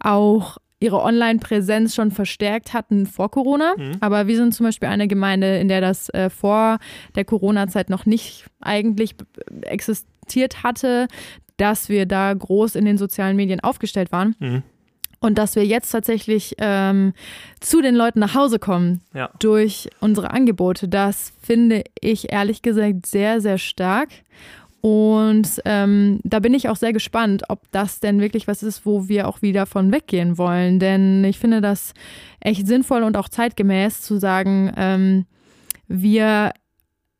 auch 0.00 0.56
ihre 0.80 1.02
Online-Präsenz 1.02 1.94
schon 1.94 2.10
verstärkt 2.10 2.74
hatten 2.74 3.06
vor 3.06 3.30
Corona. 3.30 3.74
Mhm. 3.76 3.92
Aber 4.00 4.26
wir 4.26 4.36
sind 4.36 4.54
zum 4.54 4.66
Beispiel 4.66 4.88
eine 4.88 5.08
Gemeinde, 5.08 5.58
in 5.58 5.68
der 5.68 5.80
das 5.80 6.08
äh, 6.10 6.28
vor 6.30 6.78
der 7.14 7.24
Corona-Zeit 7.24 7.88
noch 7.88 8.06
nicht 8.06 8.44
eigentlich 8.60 9.14
existiert 9.62 10.62
hatte, 10.62 11.08
dass 11.56 11.88
wir 11.88 12.06
da 12.06 12.32
groß 12.34 12.74
in 12.74 12.84
den 12.84 12.98
sozialen 12.98 13.36
Medien 13.36 13.60
aufgestellt 13.60 14.12
waren. 14.12 14.34
Mhm. 14.38 14.62
Und 15.18 15.38
dass 15.38 15.56
wir 15.56 15.64
jetzt 15.64 15.90
tatsächlich 15.90 16.54
ähm, 16.58 17.14
zu 17.60 17.80
den 17.80 17.94
Leuten 17.94 18.20
nach 18.20 18.34
Hause 18.34 18.58
kommen 18.58 19.00
ja. 19.14 19.30
durch 19.38 19.88
unsere 20.00 20.30
Angebote, 20.30 20.88
das 20.88 21.32
finde 21.40 21.84
ich 22.00 22.32
ehrlich 22.32 22.60
gesagt 22.60 23.06
sehr, 23.06 23.40
sehr 23.40 23.56
stark. 23.56 24.10
Und 24.80 25.60
ähm, 25.64 26.20
da 26.22 26.38
bin 26.38 26.54
ich 26.54 26.68
auch 26.68 26.76
sehr 26.76 26.92
gespannt, 26.92 27.44
ob 27.48 27.70
das 27.72 27.98
denn 28.00 28.20
wirklich 28.20 28.46
was 28.46 28.62
ist, 28.62 28.86
wo 28.86 29.08
wir 29.08 29.26
auch 29.26 29.42
wieder 29.42 29.66
von 29.66 29.92
weggehen 29.92 30.38
wollen. 30.38 30.78
Denn 30.78 31.24
ich 31.24 31.38
finde 31.38 31.60
das 31.60 31.92
echt 32.40 32.66
sinnvoll 32.66 33.02
und 33.02 33.16
auch 33.16 33.28
zeitgemäß 33.28 34.02
zu 34.02 34.18
sagen, 34.18 34.72
ähm, 34.76 35.26
wir 35.88 36.52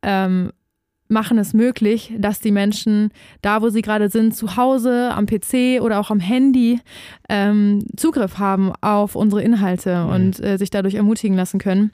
ähm, 0.02 0.52
machen 1.08 1.38
es 1.38 1.52
möglich, 1.54 2.12
dass 2.18 2.40
die 2.40 2.50
Menschen 2.50 3.10
da, 3.42 3.62
wo 3.62 3.68
sie 3.68 3.82
gerade 3.82 4.08
sind, 4.08 4.34
zu 4.34 4.56
Hause, 4.56 5.10
am 5.12 5.26
PC 5.26 5.80
oder 5.80 6.00
auch 6.00 6.10
am 6.10 6.20
Handy, 6.20 6.80
ähm, 7.28 7.84
Zugriff 7.96 8.38
haben 8.38 8.72
auf 8.80 9.14
unsere 9.14 9.42
Inhalte 9.42 10.04
mhm. 10.04 10.10
und 10.10 10.44
äh, 10.44 10.56
sich 10.56 10.70
dadurch 10.70 10.94
ermutigen 10.94 11.36
lassen 11.36 11.58
können. 11.58 11.92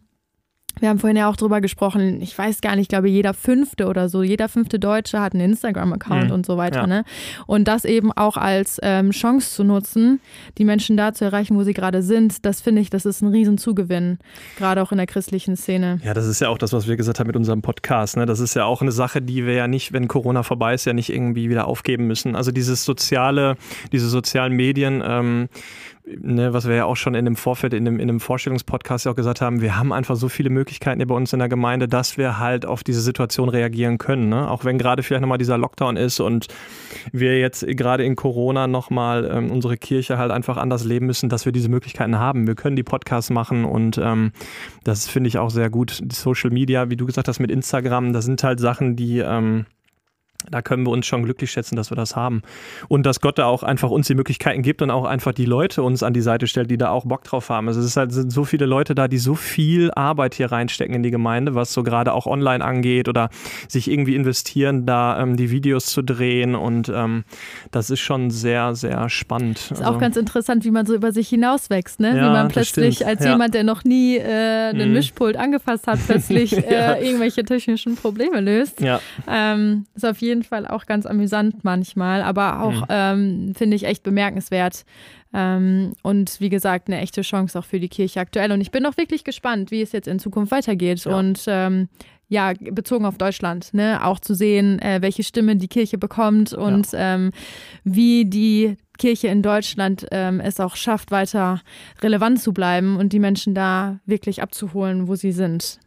Wir 0.81 0.89
haben 0.89 0.99
vorhin 0.99 1.17
ja 1.17 1.29
auch 1.29 1.37
drüber 1.37 1.61
gesprochen, 1.61 2.21
ich 2.23 2.37
weiß 2.37 2.61
gar 2.61 2.73
nicht, 2.73 2.83
ich 2.83 2.89
glaube, 2.89 3.09
jeder 3.09 3.35
fünfte 3.35 3.87
oder 3.87 4.09
so, 4.09 4.23
jeder 4.23 4.49
fünfte 4.49 4.79
Deutsche 4.79 5.21
hat 5.21 5.35
einen 5.35 5.53
Instagram-Account 5.53 6.29
mhm. 6.29 6.33
und 6.33 6.47
so 6.47 6.57
weiter. 6.57 6.81
Ja. 6.81 6.87
Ne? 6.87 7.05
Und 7.47 7.69
das 7.69 7.85
eben 7.85 8.11
auch 8.13 8.37
als 8.37 8.79
ähm, 8.83 9.11
Chance 9.11 9.55
zu 9.55 9.65
nutzen, 9.65 10.21
die 10.59 10.65
Menschen 10.65 10.97
da 10.97 11.13
zu 11.13 11.25
erreichen, 11.25 11.57
wo 11.57 11.63
sie 11.63 11.75
gerade 11.75 12.03
sind, 12.03 12.45
das 12.45 12.61
finde 12.61 12.81
ich, 12.81 12.91
das 12.91 13.07
ist 13.07 13.23
ein 13.23 13.29
Riesenzugewinn, 13.29 14.19
gerade 14.59 14.83
auch 14.83 14.93
in 14.93 14.99
der 14.99 15.07
christlichen 15.07 15.57
Szene. 15.57 16.01
Ja, 16.05 16.15
das 16.15 16.27
ist 16.27 16.41
ja 16.41 16.49
auch 16.49 16.59
das, 16.59 16.73
was 16.73 16.89
wir 16.89 16.97
gesagt 16.97 17.21
haben 17.21 17.29
mit 17.29 17.37
unserem 17.37 17.63
Podcast. 17.63 18.17
Ne? 18.17 18.27
Das 18.27 18.41
ist 18.41 18.55
ja 18.55 18.65
auch 18.65 18.83
eine 18.83 18.93
Sache, 18.93 19.23
die 19.23 19.47
wir 19.47 19.55
ja 19.55 19.69
nicht, 19.69 19.93
wenn 19.93 20.09
Corona 20.09 20.43
vorbei 20.43 20.75
ist, 20.75 20.85
ja 20.85 20.93
nicht 20.93 21.11
irgendwie 21.11 21.49
wieder 21.49 21.67
aufgeben 21.67 22.07
müssen. 22.07 22.35
Also 22.35 22.51
dieses 22.51 22.85
soziale, 22.85 23.57
diese 23.93 24.09
sozialen 24.09 24.55
Medien, 24.55 25.03
ähm, 25.07 25.49
ne, 26.05 26.53
was 26.53 26.67
wir 26.67 26.75
ja 26.75 26.85
auch 26.85 26.97
schon 26.97 27.15
in 27.15 27.25
dem 27.25 27.37
Vorfeld, 27.37 27.75
in 27.75 27.85
dem, 27.85 28.01
in 28.01 28.09
dem 28.09 28.21
Vorstellungspodcast 28.21 29.05
ja 29.07 29.13
auch 29.13 29.17
gesagt 29.17 29.41
haben, 29.41 29.61
wir 29.61 29.77
haben 29.77 29.93
einfach 29.93 30.17
so 30.17 30.29
viele 30.29 30.51
Möglichkeiten 30.51 30.99
hier 30.99 31.07
bei 31.07 31.15
uns 31.15 31.33
in 31.33 31.39
der 31.39 31.49
Gemeinde, 31.49 31.89
dass 31.89 32.17
wir 32.17 32.39
halt 32.39 32.67
auf 32.67 32.83
diese 32.83 33.01
Situation 33.01 33.49
reagieren 33.49 33.99
können. 33.99 34.29
Ne? 34.29 34.51
Auch 34.51 34.65
wenn 34.65 34.79
gerade 34.79 35.03
vielleicht 35.03 35.23
nochmal 35.23 35.39
dieser 35.39 35.59
Lockdown 35.59 35.97
ist 35.97 36.21
und 36.21 36.49
wir 37.13 37.39
jetzt 37.39 37.67
gerade 37.67 38.05
in 38.05 38.17
Corona 38.17 38.67
nochmal 38.67 39.31
ähm, 39.33 39.51
unsere 39.51 39.77
Kirche 39.77 40.19
halt 40.19 40.31
einfach 40.31 40.57
anders 40.57 40.85
leben 40.85 41.07
müssen, 41.07 41.29
dass 41.29 41.45
wir 41.45 41.53
diese 41.53 41.69
Möglichkeiten 41.69 42.19
haben. 42.19 42.47
Wir 42.47 42.55
können 42.55 42.77
die 42.77 42.83
Podcasts 42.83 43.31
machen 43.31 43.65
und 43.65 43.99
ähm, 43.99 44.33
das 44.85 45.09
finde 45.09 45.29
ich 45.29 45.39
auch 45.39 45.51
sehr 45.51 45.71
gut. 45.71 46.01
Die 46.03 46.15
Social 46.15 46.51
Media, 46.51 46.91
wie 46.91 46.97
du 46.97 47.07
gesagt 47.07 47.29
hast, 47.29 47.39
mit 47.39 47.51
Instagram, 47.51 48.13
das 48.13 48.25
sind 48.25 48.43
halt 48.43 48.61
Sachen, 48.61 48.97
die 48.97 49.19
ähm, 49.19 49.67
da 50.51 50.63
können 50.63 50.85
wir 50.87 50.91
uns 50.91 51.07
schon 51.07 51.23
glücklich 51.23 51.51
schätzen, 51.51 51.77
dass 51.77 51.91
wir 51.91 51.97
das 51.97 52.17
haben. 52.17 52.43
Und 52.89 53.05
dass 53.07 53.21
Gott 53.21 53.39
da 53.39 53.47
auch 53.47 53.63
einfach 53.63 53.91
uns 53.91 54.07
die 54.07 54.15
Möglichkeiten 54.15 54.63
gibt 54.63 54.83
und 54.83 54.91
auch 54.91 55.05
einfach 55.05 55.33
die 55.33 55.45
Leute 55.45 55.83
uns 55.83 56.03
an 56.03 56.13
die 56.13 56.21
Seite 56.21 56.47
stellt, 56.47 56.71
die 56.71 56.79
da 56.79 56.91
auch 56.91 57.05
Bock 57.05 57.25
drauf 57.25 57.49
haben. 57.51 57.69
Also 57.69 57.81
es 57.81 57.87
ist 57.87 57.97
halt, 57.97 58.13
sind 58.13 58.33
so 58.33 58.45
viele 58.45 58.67
Leute 58.67 58.95
da, 58.95 59.09
die 59.09 59.19
so 59.19 59.35
viel 59.35 59.91
Arbeit 59.93 60.35
hier 60.35 60.51
reinstecken 60.51 60.95
in 60.95 61.03
die 61.03 61.11
Gemeinde, 61.11 61.55
was 61.55 61.73
so 61.73 61.83
gerade 61.83 62.13
auch 62.13 62.27
online 62.27 62.65
angeht 62.65 63.09
oder 63.09 63.31
sich 63.69 63.91
irgendwie 63.91 64.15
investieren, 64.15 64.87
da 64.87 65.21
ähm, 65.21 65.37
die 65.37 65.51
Videos 65.51 65.87
zu 65.87 66.03
drehen. 66.03 66.55
Und 66.55 66.89
ähm, 66.89 67.25
das 67.71 67.91
ist 67.91 68.01
schon 68.01 68.31
sehr, 68.31 68.75
sehr 68.75 69.09
spannend. 69.09 69.59
Ist 69.59 69.73
also, 69.73 69.85
auch 69.85 69.99
ganz 69.99 70.17
interessant, 70.17 70.65
wie 70.65 70.71
man 70.71 70.87
so 70.87 70.95
über 70.95 71.13
sich 71.13 71.29
hinauswächst, 71.29 72.01
ne? 72.01 72.17
Ja, 72.17 72.27
wie 72.27 72.33
man 72.33 72.49
plötzlich 72.49 73.07
als 73.07 73.25
ja. 73.25 73.33
jemand, 73.33 73.55
der 73.55 73.65
noch 73.65 73.85
nie 73.85 74.17
äh, 74.17 74.71
einen 74.71 74.89
mhm. 74.89 74.95
Mischpult 74.95 75.37
angefasst 75.37 75.87
hat, 75.87 75.99
plötzlich 76.07 76.53
äh, 76.57 76.73
ja. 76.73 76.97
irgendwelche 76.97 77.45
technischen 77.45 77.97
Probleme 77.97 78.41
löst. 78.41 78.81
Ja. 78.81 79.01
Ähm, 79.29 79.87
ist 79.95 80.05
auf 80.05 80.19
jeden 80.19 80.32
jeden 80.33 80.43
Fall 80.43 80.67
auch 80.67 80.87
ganz 80.87 81.05
amüsant 81.05 81.63
manchmal, 81.63 82.23
aber 82.23 82.63
auch, 82.63 82.81
mhm. 82.81 82.87
ähm, 82.89 83.55
finde 83.55 83.77
ich, 83.77 83.85
echt 83.85 84.03
bemerkenswert. 84.03 84.85
Ähm, 85.35 85.93
und 86.03 86.41
wie 86.41 86.49
gesagt, 86.49 86.89
eine 86.89 87.01
echte 87.01 87.23
Chance 87.23 87.59
auch 87.59 87.65
für 87.65 87.81
die 87.81 87.89
Kirche 87.89 88.21
aktuell. 88.21 88.53
Und 88.53 88.61
ich 88.61 88.71
bin 88.71 88.87
auch 88.87 88.97
wirklich 88.97 89.25
gespannt, 89.25 89.71
wie 89.71 89.83
es 89.83 89.93
jetzt 89.93 90.09
in 90.09 90.19
Zukunft 90.19 90.53
weitergeht. 90.53 91.05
Ja. 91.05 91.17
Und 91.17 91.45
ähm, 91.47 91.89
ja, 92.29 92.55
bezogen 92.55 93.05
auf 93.05 93.19
Deutschland, 93.19 93.75
ne, 93.75 94.03
auch 94.03 94.19
zu 94.19 94.35
sehen, 94.35 94.81
äh, 94.81 95.03
welche 95.03 95.23
Stimme 95.23 95.57
die 95.57 95.69
Kirche 95.69 95.99
bekommt 95.99 96.55
und 96.55 96.93
ja. 96.93 97.15
ähm, 97.15 97.31
wie 97.85 98.25
die 98.25 98.79
Kirche 98.97 99.29
in 99.29 99.43
Deutschland 99.43 100.07
ähm, 100.13 100.41
es 100.41 100.59
auch 100.59 100.77
schafft, 100.77 101.11
weiter 101.11 101.61
relevant 102.01 102.41
zu 102.41 102.55
bleiben 102.55 102.97
und 102.97 103.13
die 103.13 103.19
Menschen 103.19 103.55
da 103.55 104.01
wirklich 104.07 104.41
abzuholen, 104.41 105.09
wo 105.09 105.15
sie 105.15 105.33
sind. 105.33 105.79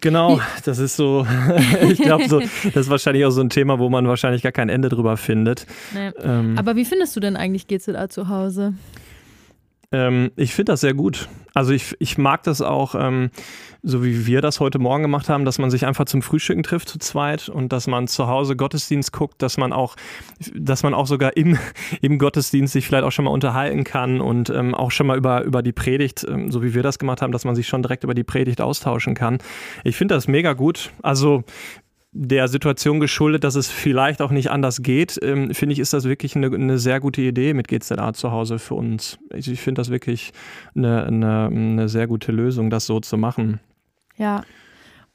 Genau, 0.00 0.40
das 0.64 0.78
ist 0.78 0.96
so, 0.96 1.26
ich 1.90 1.98
glaube, 2.00 2.28
so, 2.28 2.40
das 2.40 2.76
ist 2.76 2.90
wahrscheinlich 2.90 3.24
auch 3.24 3.30
so 3.30 3.40
ein 3.40 3.48
Thema, 3.48 3.78
wo 3.78 3.88
man 3.88 4.06
wahrscheinlich 4.06 4.42
gar 4.42 4.52
kein 4.52 4.68
Ende 4.68 4.88
drüber 4.88 5.16
findet. 5.16 5.66
Nee. 5.94 6.10
Ähm, 6.22 6.58
Aber 6.58 6.76
wie 6.76 6.84
findest 6.84 7.16
du 7.16 7.20
denn 7.20 7.36
eigentlich 7.36 7.66
GZA 7.66 8.08
zu 8.08 8.28
Hause? 8.28 8.74
Ähm, 9.92 10.30
ich 10.36 10.54
finde 10.54 10.72
das 10.72 10.80
sehr 10.80 10.94
gut. 10.94 11.28
Also 11.54 11.72
ich, 11.72 11.94
ich 12.00 12.18
mag 12.18 12.42
das 12.42 12.60
auch, 12.60 12.94
ähm, 12.94 13.30
so 13.82 14.04
wie 14.04 14.26
wir 14.26 14.42
das 14.42 14.60
heute 14.60 14.78
Morgen 14.78 15.02
gemacht 15.02 15.28
haben, 15.28 15.44
dass 15.44 15.58
man 15.58 15.70
sich 15.70 15.86
einfach 15.86 16.06
zum 16.06 16.20
Frühstücken 16.22 16.62
trifft 16.62 16.88
zu 16.88 16.98
zweit 16.98 17.48
und 17.48 17.72
dass 17.72 17.86
man 17.86 18.08
zu 18.08 18.26
Hause 18.26 18.56
Gottesdienst 18.56 19.12
guckt, 19.12 19.40
dass 19.40 19.56
man 19.56 19.72
auch, 19.72 19.96
dass 20.54 20.82
man 20.82 20.92
auch 20.92 21.06
sogar 21.06 21.36
im, 21.36 21.56
im 22.02 22.18
Gottesdienst 22.18 22.72
sich 22.72 22.86
vielleicht 22.86 23.04
auch 23.04 23.12
schon 23.12 23.24
mal 23.24 23.30
unterhalten 23.30 23.84
kann 23.84 24.20
und 24.20 24.50
ähm, 24.50 24.74
auch 24.74 24.90
schon 24.90 25.06
mal 25.06 25.16
über, 25.16 25.44
über 25.44 25.62
die 25.62 25.72
Predigt, 25.72 26.26
ähm, 26.28 26.50
so 26.50 26.62
wie 26.62 26.74
wir 26.74 26.82
das 26.82 26.98
gemacht 26.98 27.22
haben, 27.22 27.32
dass 27.32 27.44
man 27.44 27.54
sich 27.54 27.68
schon 27.68 27.82
direkt 27.82 28.04
über 28.04 28.14
die 28.14 28.24
Predigt 28.24 28.60
austauschen 28.60 29.14
kann. 29.14 29.38
Ich 29.84 29.96
finde 29.96 30.14
das 30.14 30.28
mega 30.28 30.52
gut. 30.52 30.90
Also 31.02 31.44
der 32.18 32.48
Situation 32.48 32.98
geschuldet, 32.98 33.44
dass 33.44 33.56
es 33.56 33.68
vielleicht 33.68 34.22
auch 34.22 34.30
nicht 34.30 34.50
anders 34.50 34.82
geht, 34.82 35.18
ähm, 35.22 35.52
finde 35.52 35.74
ich, 35.74 35.78
ist 35.78 35.92
das 35.92 36.04
wirklich 36.04 36.34
eine, 36.34 36.46
eine, 36.46 36.78
sehr 36.78 36.98
gute 36.98 37.20
Idee 37.20 37.52
mit 37.52 37.68
GZA 37.68 38.14
zu 38.14 38.30
Hause 38.30 38.58
für 38.58 38.74
uns. 38.74 39.18
Ich, 39.34 39.50
ich 39.50 39.60
finde 39.60 39.80
das 39.80 39.90
wirklich 39.90 40.32
eine, 40.74 41.04
eine, 41.04 41.46
eine 41.46 41.88
sehr 41.88 42.06
gute 42.06 42.32
Lösung, 42.32 42.70
das 42.70 42.86
so 42.86 43.00
zu 43.00 43.18
machen. 43.18 43.60
Ja. 44.16 44.44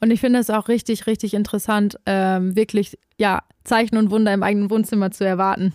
Und 0.02 0.12
ich 0.12 0.20
finde 0.20 0.40
es 0.40 0.50
auch 0.50 0.68
richtig, 0.68 1.08
richtig 1.08 1.34
interessant, 1.34 1.98
ähm, 2.06 2.56
wirklich, 2.56 2.98
ja, 3.18 3.44
Zeichen 3.64 3.98
und 3.98 4.10
Wunder 4.10 4.34
im 4.34 4.42
eigenen 4.42 4.72
Wohnzimmer 4.72 5.12
zu 5.12 5.24
erwarten 5.24 5.74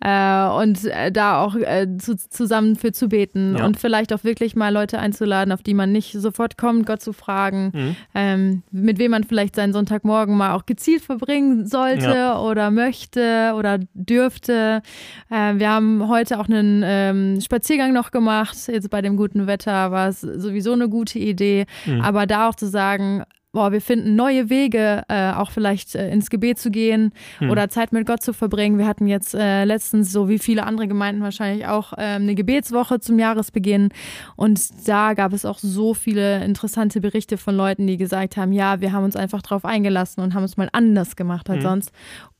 äh, 0.00 0.46
und 0.46 0.84
äh, 0.86 1.12
da 1.12 1.40
auch 1.42 1.54
äh, 1.54 1.86
zu, 1.98 2.16
zusammen 2.16 2.74
für 2.74 2.90
zu 2.92 3.08
beten 3.08 3.56
ja. 3.56 3.64
und 3.64 3.78
vielleicht 3.78 4.12
auch 4.12 4.24
wirklich 4.24 4.56
mal 4.56 4.72
Leute 4.72 4.98
einzuladen, 4.98 5.52
auf 5.52 5.62
die 5.62 5.74
man 5.74 5.92
nicht 5.92 6.12
sofort 6.12 6.56
kommt, 6.56 6.86
Gott 6.86 7.02
zu 7.02 7.12
fragen, 7.12 7.70
mhm. 7.72 7.96
ähm, 8.14 8.62
mit 8.72 8.98
wem 8.98 9.12
man 9.12 9.24
vielleicht 9.24 9.54
seinen 9.54 9.72
Sonntagmorgen 9.72 10.36
mal 10.36 10.54
auch 10.54 10.66
gezielt 10.66 11.02
verbringen 11.02 11.66
sollte 11.66 12.06
ja. 12.06 12.40
oder 12.40 12.70
möchte 12.70 13.52
oder 13.56 13.78
dürfte. 13.94 14.82
Äh, 15.30 15.54
wir 15.56 15.70
haben 15.70 16.08
heute 16.08 16.40
auch 16.40 16.48
einen 16.48 16.82
ähm, 16.84 17.40
Spaziergang 17.40 17.92
noch 17.92 18.10
gemacht. 18.10 18.56
Jetzt 18.66 18.90
bei 18.90 19.02
dem 19.02 19.16
guten 19.16 19.46
Wetter 19.46 19.92
war 19.92 20.08
es 20.08 20.22
sowieso 20.22 20.72
eine 20.72 20.88
gute 20.88 21.18
Idee, 21.18 21.66
mhm. 21.84 22.00
aber 22.00 22.26
da 22.26 22.48
auch 22.48 22.54
zu 22.54 22.66
sagen, 22.66 23.22
boah, 23.52 23.72
wir 23.72 23.80
finden 23.80 24.14
neue 24.14 24.48
Wege, 24.48 25.02
äh, 25.08 25.32
auch 25.32 25.50
vielleicht 25.50 25.94
äh, 25.94 26.10
ins 26.10 26.30
Gebet 26.30 26.58
zu 26.58 26.70
gehen 26.70 27.12
hm. 27.38 27.50
oder 27.50 27.68
Zeit 27.68 27.92
mit 27.92 28.06
Gott 28.06 28.22
zu 28.22 28.32
verbringen. 28.32 28.78
Wir 28.78 28.86
hatten 28.86 29.06
jetzt 29.06 29.34
äh, 29.34 29.64
letztens, 29.64 30.12
so 30.12 30.28
wie 30.28 30.38
viele 30.38 30.64
andere 30.64 30.86
Gemeinden 30.86 31.22
wahrscheinlich 31.22 31.66
auch, 31.66 31.92
ähm, 31.98 32.22
eine 32.22 32.34
Gebetswoche 32.34 33.00
zum 33.00 33.18
Jahresbeginn. 33.18 33.88
Und 34.36 34.88
da 34.88 35.14
gab 35.14 35.32
es 35.32 35.44
auch 35.44 35.58
so 35.58 35.94
viele 35.94 36.44
interessante 36.44 37.00
Berichte 37.00 37.36
von 37.38 37.56
Leuten, 37.56 37.86
die 37.86 37.96
gesagt 37.96 38.36
haben, 38.36 38.52
ja, 38.52 38.80
wir 38.80 38.92
haben 38.92 39.04
uns 39.04 39.16
einfach 39.16 39.42
drauf 39.42 39.64
eingelassen 39.64 40.22
und 40.22 40.34
haben 40.34 40.44
es 40.44 40.56
mal 40.56 40.68
anders 40.72 41.16
gemacht 41.16 41.50
als 41.50 41.58
hm. 41.58 41.68
sonst. 41.68 41.92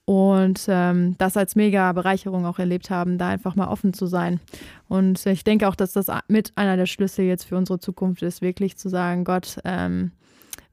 Und 0.04 0.66
ähm, 0.68 1.14
das 1.18 1.36
als 1.36 1.54
mega 1.54 1.92
Bereicherung 1.92 2.44
auch 2.44 2.58
erlebt 2.58 2.90
haben, 2.90 3.16
da 3.16 3.28
einfach 3.28 3.54
mal 3.54 3.68
offen 3.68 3.92
zu 3.92 4.06
sein. 4.06 4.40
Und 4.88 5.24
ich 5.24 5.44
denke 5.44 5.68
auch, 5.68 5.76
dass 5.76 5.92
das 5.92 6.06
mit 6.26 6.52
einer 6.56 6.76
der 6.76 6.86
Schlüssel 6.86 7.26
jetzt 7.26 7.44
für 7.44 7.56
unsere 7.56 7.78
Zukunft 7.78 8.22
ist, 8.22 8.42
wirklich 8.42 8.76
zu 8.76 8.88
sagen, 8.88 9.22
Gott, 9.22 9.58
ähm, 9.64 10.10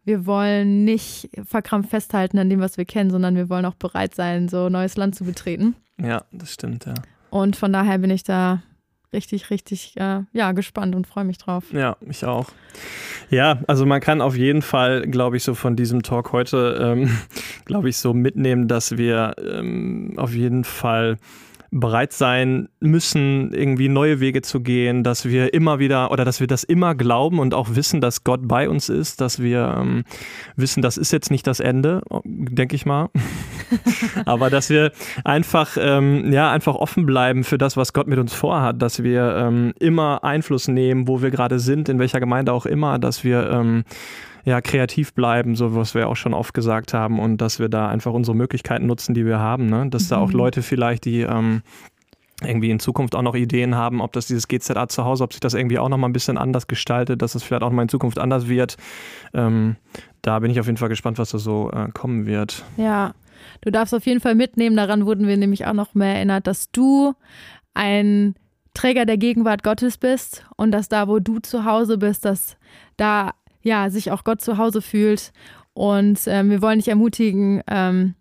wir 0.07 0.25
wollen 0.25 0.85
nicht 0.85 1.29
verkrampft 1.43 1.89
festhalten 1.89 2.39
an 2.39 2.49
dem, 2.49 2.61
was 2.61 2.77
wir 2.77 2.85
kennen, 2.85 3.09
sondern 3.09 3.35
wir 3.35 3.49
wollen 3.49 3.65
auch 3.65 3.75
bereit 3.75 4.15
sein, 4.15 4.47
so 4.47 4.69
neues 4.69 4.95
Land 4.95 5.15
zu 5.15 5.25
betreten. 5.25 5.75
Ja, 6.01 6.23
das 6.31 6.53
stimmt, 6.53 6.85
ja. 6.85 6.93
Und 7.29 7.57
von 7.57 7.73
daher 7.73 7.97
bin 7.97 8.09
ich 8.09 8.23
da 8.23 8.63
richtig, 9.11 9.49
richtig 9.49 9.97
äh, 9.97 10.21
ja, 10.31 10.53
gespannt 10.53 10.95
und 10.95 11.07
freue 11.07 11.25
mich 11.25 11.39
drauf. 11.39 11.65
Ja, 11.73 11.97
ich 12.09 12.23
auch. 12.23 12.47
Ja, 13.29 13.59
also 13.67 13.85
man 13.85 13.99
kann 13.99 14.21
auf 14.21 14.37
jeden 14.37 14.61
Fall, 14.61 15.01
glaube 15.01 15.35
ich, 15.35 15.43
so 15.43 15.55
von 15.55 15.75
diesem 15.75 16.03
Talk 16.03 16.31
heute, 16.31 16.79
ähm, 16.81 17.17
glaube 17.65 17.89
ich, 17.89 17.97
so 17.97 18.13
mitnehmen, 18.13 18.69
dass 18.69 18.97
wir 18.97 19.35
ähm, 19.45 20.13
auf 20.15 20.33
jeden 20.33 20.63
Fall 20.63 21.17
bereit 21.71 22.13
sein 22.13 22.69
müssen, 22.79 23.53
irgendwie 23.53 23.89
neue 23.89 24.19
Wege 24.19 24.41
zu 24.41 24.61
gehen, 24.61 25.03
dass 25.03 25.25
wir 25.25 25.53
immer 25.53 25.79
wieder 25.79 26.11
oder 26.11 26.25
dass 26.25 26.39
wir 26.39 26.47
das 26.47 26.63
immer 26.63 26.95
glauben 26.95 27.39
und 27.39 27.53
auch 27.53 27.75
wissen, 27.75 28.01
dass 28.01 28.23
Gott 28.23 28.41
bei 28.43 28.69
uns 28.69 28.89
ist, 28.89 29.21
dass 29.21 29.41
wir 29.41 29.75
ähm, 29.79 30.03
wissen, 30.55 30.81
das 30.81 30.97
ist 30.97 31.11
jetzt 31.11 31.31
nicht 31.31 31.45
das 31.45 31.59
Ende, 31.59 32.01
denke 32.23 32.75
ich 32.75 32.85
mal. 32.85 33.09
Aber 34.25 34.49
dass 34.49 34.69
wir 34.69 34.91
einfach, 35.23 35.77
ähm, 35.79 36.31
ja, 36.31 36.51
einfach 36.51 36.75
offen 36.75 37.05
bleiben 37.05 37.43
für 37.43 37.57
das, 37.57 37.75
was 37.75 37.93
Gott 37.93 38.07
mit 38.07 38.19
uns 38.19 38.33
vorhat, 38.33 38.81
dass 38.81 39.03
wir 39.03 39.35
ähm, 39.37 39.73
immer 39.79 40.23
Einfluss 40.23 40.67
nehmen, 40.67 41.07
wo 41.07 41.21
wir 41.21 41.31
gerade 41.31 41.59
sind, 41.59 41.89
in 41.89 41.99
welcher 41.99 42.19
Gemeinde 42.19 42.53
auch 42.53 42.65
immer, 42.65 42.99
dass 42.99 43.23
wir 43.23 43.49
ähm, 43.49 43.83
ja, 44.47 44.61
kreativ 44.61 45.13
bleiben, 45.13 45.57
so 45.57 45.75
was 45.75 45.93
wir 45.93 46.07
auch 46.07 46.15
schon 46.15 46.33
oft 46.33 46.53
gesagt 46.53 46.93
haben 46.93 47.19
und 47.19 47.41
dass 47.41 47.59
wir 47.59 47.67
da 47.67 47.89
einfach 47.89 48.13
unsere 48.13 48.33
Möglichkeiten 48.33 48.85
nutzen, 48.85 49.13
die 49.13 49.25
wir 49.25 49.39
haben. 49.39 49.65
Ne? 49.65 49.89
Dass 49.89 50.05
mhm. 50.05 50.09
da 50.09 50.17
auch 50.19 50.29
mhm. 50.29 50.37
Leute 50.37 50.61
vielleicht, 50.61 51.03
die 51.03 51.19
ähm, 51.19 51.63
irgendwie 52.41 52.69
in 52.71 52.79
Zukunft 52.79 53.13
auch 53.13 53.23
noch 53.23 53.35
Ideen 53.35 53.75
haben, 53.75 53.99
ob 53.99 54.13
das 54.13 54.27
dieses 54.27 54.47
GZA 54.47 54.87
zu 54.87 55.03
Hause, 55.03 55.25
ob 55.25 55.33
sich 55.33 55.41
das 55.41 55.53
irgendwie 55.53 55.79
auch 55.79 55.89
noch 55.89 55.97
mal 55.97 56.07
ein 56.07 56.13
bisschen 56.13 56.37
anders 56.37 56.67
gestaltet, 56.67 57.21
dass 57.21 57.35
es 57.35 57.43
vielleicht 57.43 57.61
auch 57.61 57.71
mal 57.71 57.81
in 57.81 57.89
Zukunft 57.89 58.19
anders 58.19 58.47
wird. 58.47 58.77
Ähm, 59.33 59.75
da 60.21 60.39
bin 60.39 60.49
ich 60.49 60.61
auf 60.61 60.67
jeden 60.67 60.77
Fall 60.77 60.87
gespannt, 60.87 61.17
was 61.17 61.31
da 61.31 61.39
so 61.39 61.69
äh, 61.71 61.89
kommen 61.91 62.25
wird. 62.25 62.63
Ja, 62.77 63.15
du 63.59 63.69
darfst 63.69 63.93
auf 63.93 64.05
jeden 64.05 64.21
Fall 64.21 64.35
mitnehmen. 64.35 64.77
Daran 64.77 65.05
wurden 65.05 65.27
wir 65.27 65.35
nämlich 65.35 65.65
auch 65.65 65.73
noch 65.73 65.93
mehr 65.93 66.15
erinnert, 66.15 66.47
dass 66.47 66.71
du 66.71 67.15
ein 67.73 68.35
Träger 68.73 69.05
der 69.05 69.17
Gegenwart 69.17 69.63
Gottes 69.63 69.97
bist 69.97 70.45
und 70.55 70.71
dass 70.71 70.87
da, 70.87 71.09
wo 71.09 71.19
du 71.19 71.39
zu 71.39 71.65
Hause 71.65 71.97
bist, 71.97 72.23
dass 72.23 72.55
da 72.95 73.31
ja, 73.67 73.89
sich 73.89 74.11
auch 74.11 74.23
Gott 74.23 74.41
zu 74.41 74.57
Hause 74.57 74.81
fühlt. 74.81 75.31
Und 75.73 76.21
ähm, 76.25 76.49
wir 76.49 76.61
wollen 76.61 76.79
dich 76.79 76.87
ermutigen, 76.87 77.61
ähm, 77.67 78.15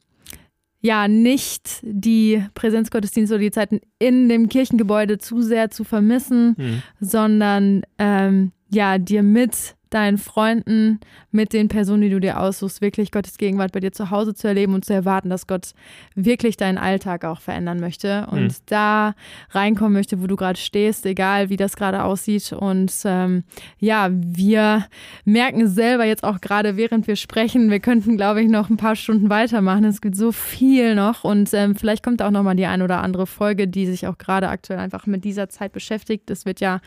ja, 0.81 1.09
nicht 1.09 1.79
die 1.83 2.45
Präsenzgottesdienste 2.55 3.37
oder 3.37 3.43
die 3.43 3.51
Zeiten 3.51 3.81
in 3.99 4.29
dem 4.29 4.49
Kirchengebäude 4.49 5.19
zu 5.19 5.41
sehr 5.41 5.71
zu 5.71 5.85
vermissen, 5.85 6.55
mhm. 6.59 6.83
sondern 7.01 7.83
ähm, 7.99 8.53
ja, 8.71 8.99
dir 8.99 9.23
mit 9.23 9.77
deinen 9.91 10.19
Freunden, 10.19 11.01
mit 11.31 11.53
den 11.53 11.69
Personen, 11.69 12.03
die 12.03 12.11
du 12.11 12.19
dir 12.19 12.41
aussuchst, 12.41 12.81
wirklich 12.81 13.13
Gottes 13.13 13.39
Gegenwart 13.39 13.73
bei 13.73 13.81
dir 13.81 13.93
zu 13.93 14.11
Hause 14.11 14.35
zu 14.35 14.49
erleben 14.49 14.75
und 14.75 14.85
zu 14.85 14.93
erwarten, 14.93 15.31
dass 15.31 15.47
Gott 15.47 15.73
wirklich 16.15 16.57
deinen 16.57 16.77
Alltag 16.77 17.25
auch 17.25 17.41
verändern 17.41 17.79
möchte 17.79 18.27
und 18.31 18.49
mhm. 18.49 18.55
da 18.67 19.15
reinkommen 19.51 19.93
möchte, 19.93 20.21
wo 20.21 20.27
du 20.27 20.35
gerade 20.35 20.59
stehst, 20.59 21.07
egal 21.07 21.51
wie 21.51 21.57
das 21.57 21.77
gerade 21.77 22.03
aussieht. 22.03 22.53
Und 22.53 22.93
ähm, 23.05 23.45
ja, 23.79 24.09
wir 24.11 24.87
merken 25.25 25.69
selber 25.69 26.05
jetzt 26.05 26.25
auch 26.25 26.41
gerade, 26.41 26.77
während 26.77 27.07
wir 27.07 27.17
sprechen, 27.17 27.71
wir 27.71 27.81
könnten, 27.81 28.17
glaube 28.17 28.43
ich, 28.43 28.49
noch 28.49 28.69
ein 28.69 28.77
paar 28.77 28.97
Stunden 28.97 29.31
weitermachen. 29.31 29.85
Es 29.85 30.01
gibt 30.01 30.17
so 30.17 30.33
viel 30.33 30.97
noch 30.97 31.23
und 31.23 31.55
ähm, 31.55 31.77
vielleicht 31.77 32.03
kommt 32.03 32.23
auch 32.23 32.33
noch 32.33 32.43
mal 32.43 32.57
die 32.57 32.67
ein 32.67 32.83
oder 32.83 33.03
andere 33.03 33.27
Folge, 33.27 33.69
die 33.69 33.87
sich 33.87 34.09
auch 34.09 34.19
gerade 34.19 34.49
aktuell 34.49 34.81
einfach 34.81 35.07
mit 35.07 35.25
dieser 35.25 35.49
Zeit 35.49 35.73
beschäftigt. 35.73 36.29
Es 36.31 36.45
wird 36.45 36.59
ja 36.61 36.81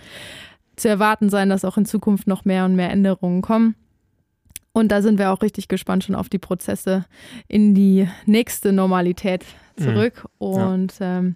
zu 0.80 0.90
erwarten 0.90 1.30
sein, 1.30 1.50
dass 1.50 1.66
auch 1.66 1.78
in 1.78 1.86
Zukunft 1.86 2.28
noch 2.28 2.46
mehr 2.46 2.66
und 2.66 2.76
mehr 2.76 2.90
Änderungen 2.90 3.42
kommen. 3.42 3.76
Und 4.72 4.92
da 4.92 5.02
sind 5.02 5.18
wir 5.18 5.32
auch 5.32 5.42
richtig 5.42 5.68
gespannt 5.68 6.04
schon 6.04 6.16
auf 6.16 6.30
die 6.30 6.38
Prozesse 6.38 7.06
in 7.48 7.74
die 7.76 8.08
nächste 8.26 8.72
Normalität 8.72 9.46
zurück. 9.78 10.26
Mhm. 10.40 10.48
Und 10.48 11.00
ja. 11.00 11.20
Ähm, 11.20 11.36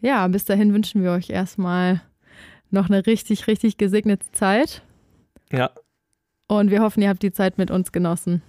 ja, 0.00 0.28
bis 0.28 0.44
dahin 0.44 0.72
wünschen 0.72 1.02
wir 1.02 1.12
euch 1.12 1.30
erstmal 1.30 2.02
noch 2.70 2.88
eine 2.88 3.06
richtig, 3.06 3.46
richtig 3.46 3.78
gesegnete 3.78 4.30
Zeit. 4.32 4.82
Ja. 5.52 5.70
Und 6.46 6.70
wir 6.70 6.82
hoffen, 6.82 7.02
ihr 7.02 7.08
habt 7.08 7.22
die 7.22 7.32
Zeit 7.32 7.58
mit 7.58 7.70
uns 7.70 7.92
genossen. 7.92 8.42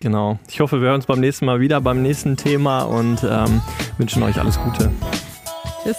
Genau. 0.00 0.38
Ich 0.48 0.60
hoffe, 0.60 0.80
wir 0.80 0.88
hören 0.88 0.96
uns 0.96 1.06
beim 1.06 1.20
nächsten 1.20 1.46
Mal 1.46 1.60
wieder 1.60 1.80
beim 1.80 2.02
nächsten 2.02 2.36
Thema 2.36 2.82
und 2.82 3.24
ähm, 3.24 3.60
wünschen 3.98 4.22
euch 4.22 4.38
alles 4.38 4.58
Gute. 4.60 4.90
Tschüss. 5.82 5.98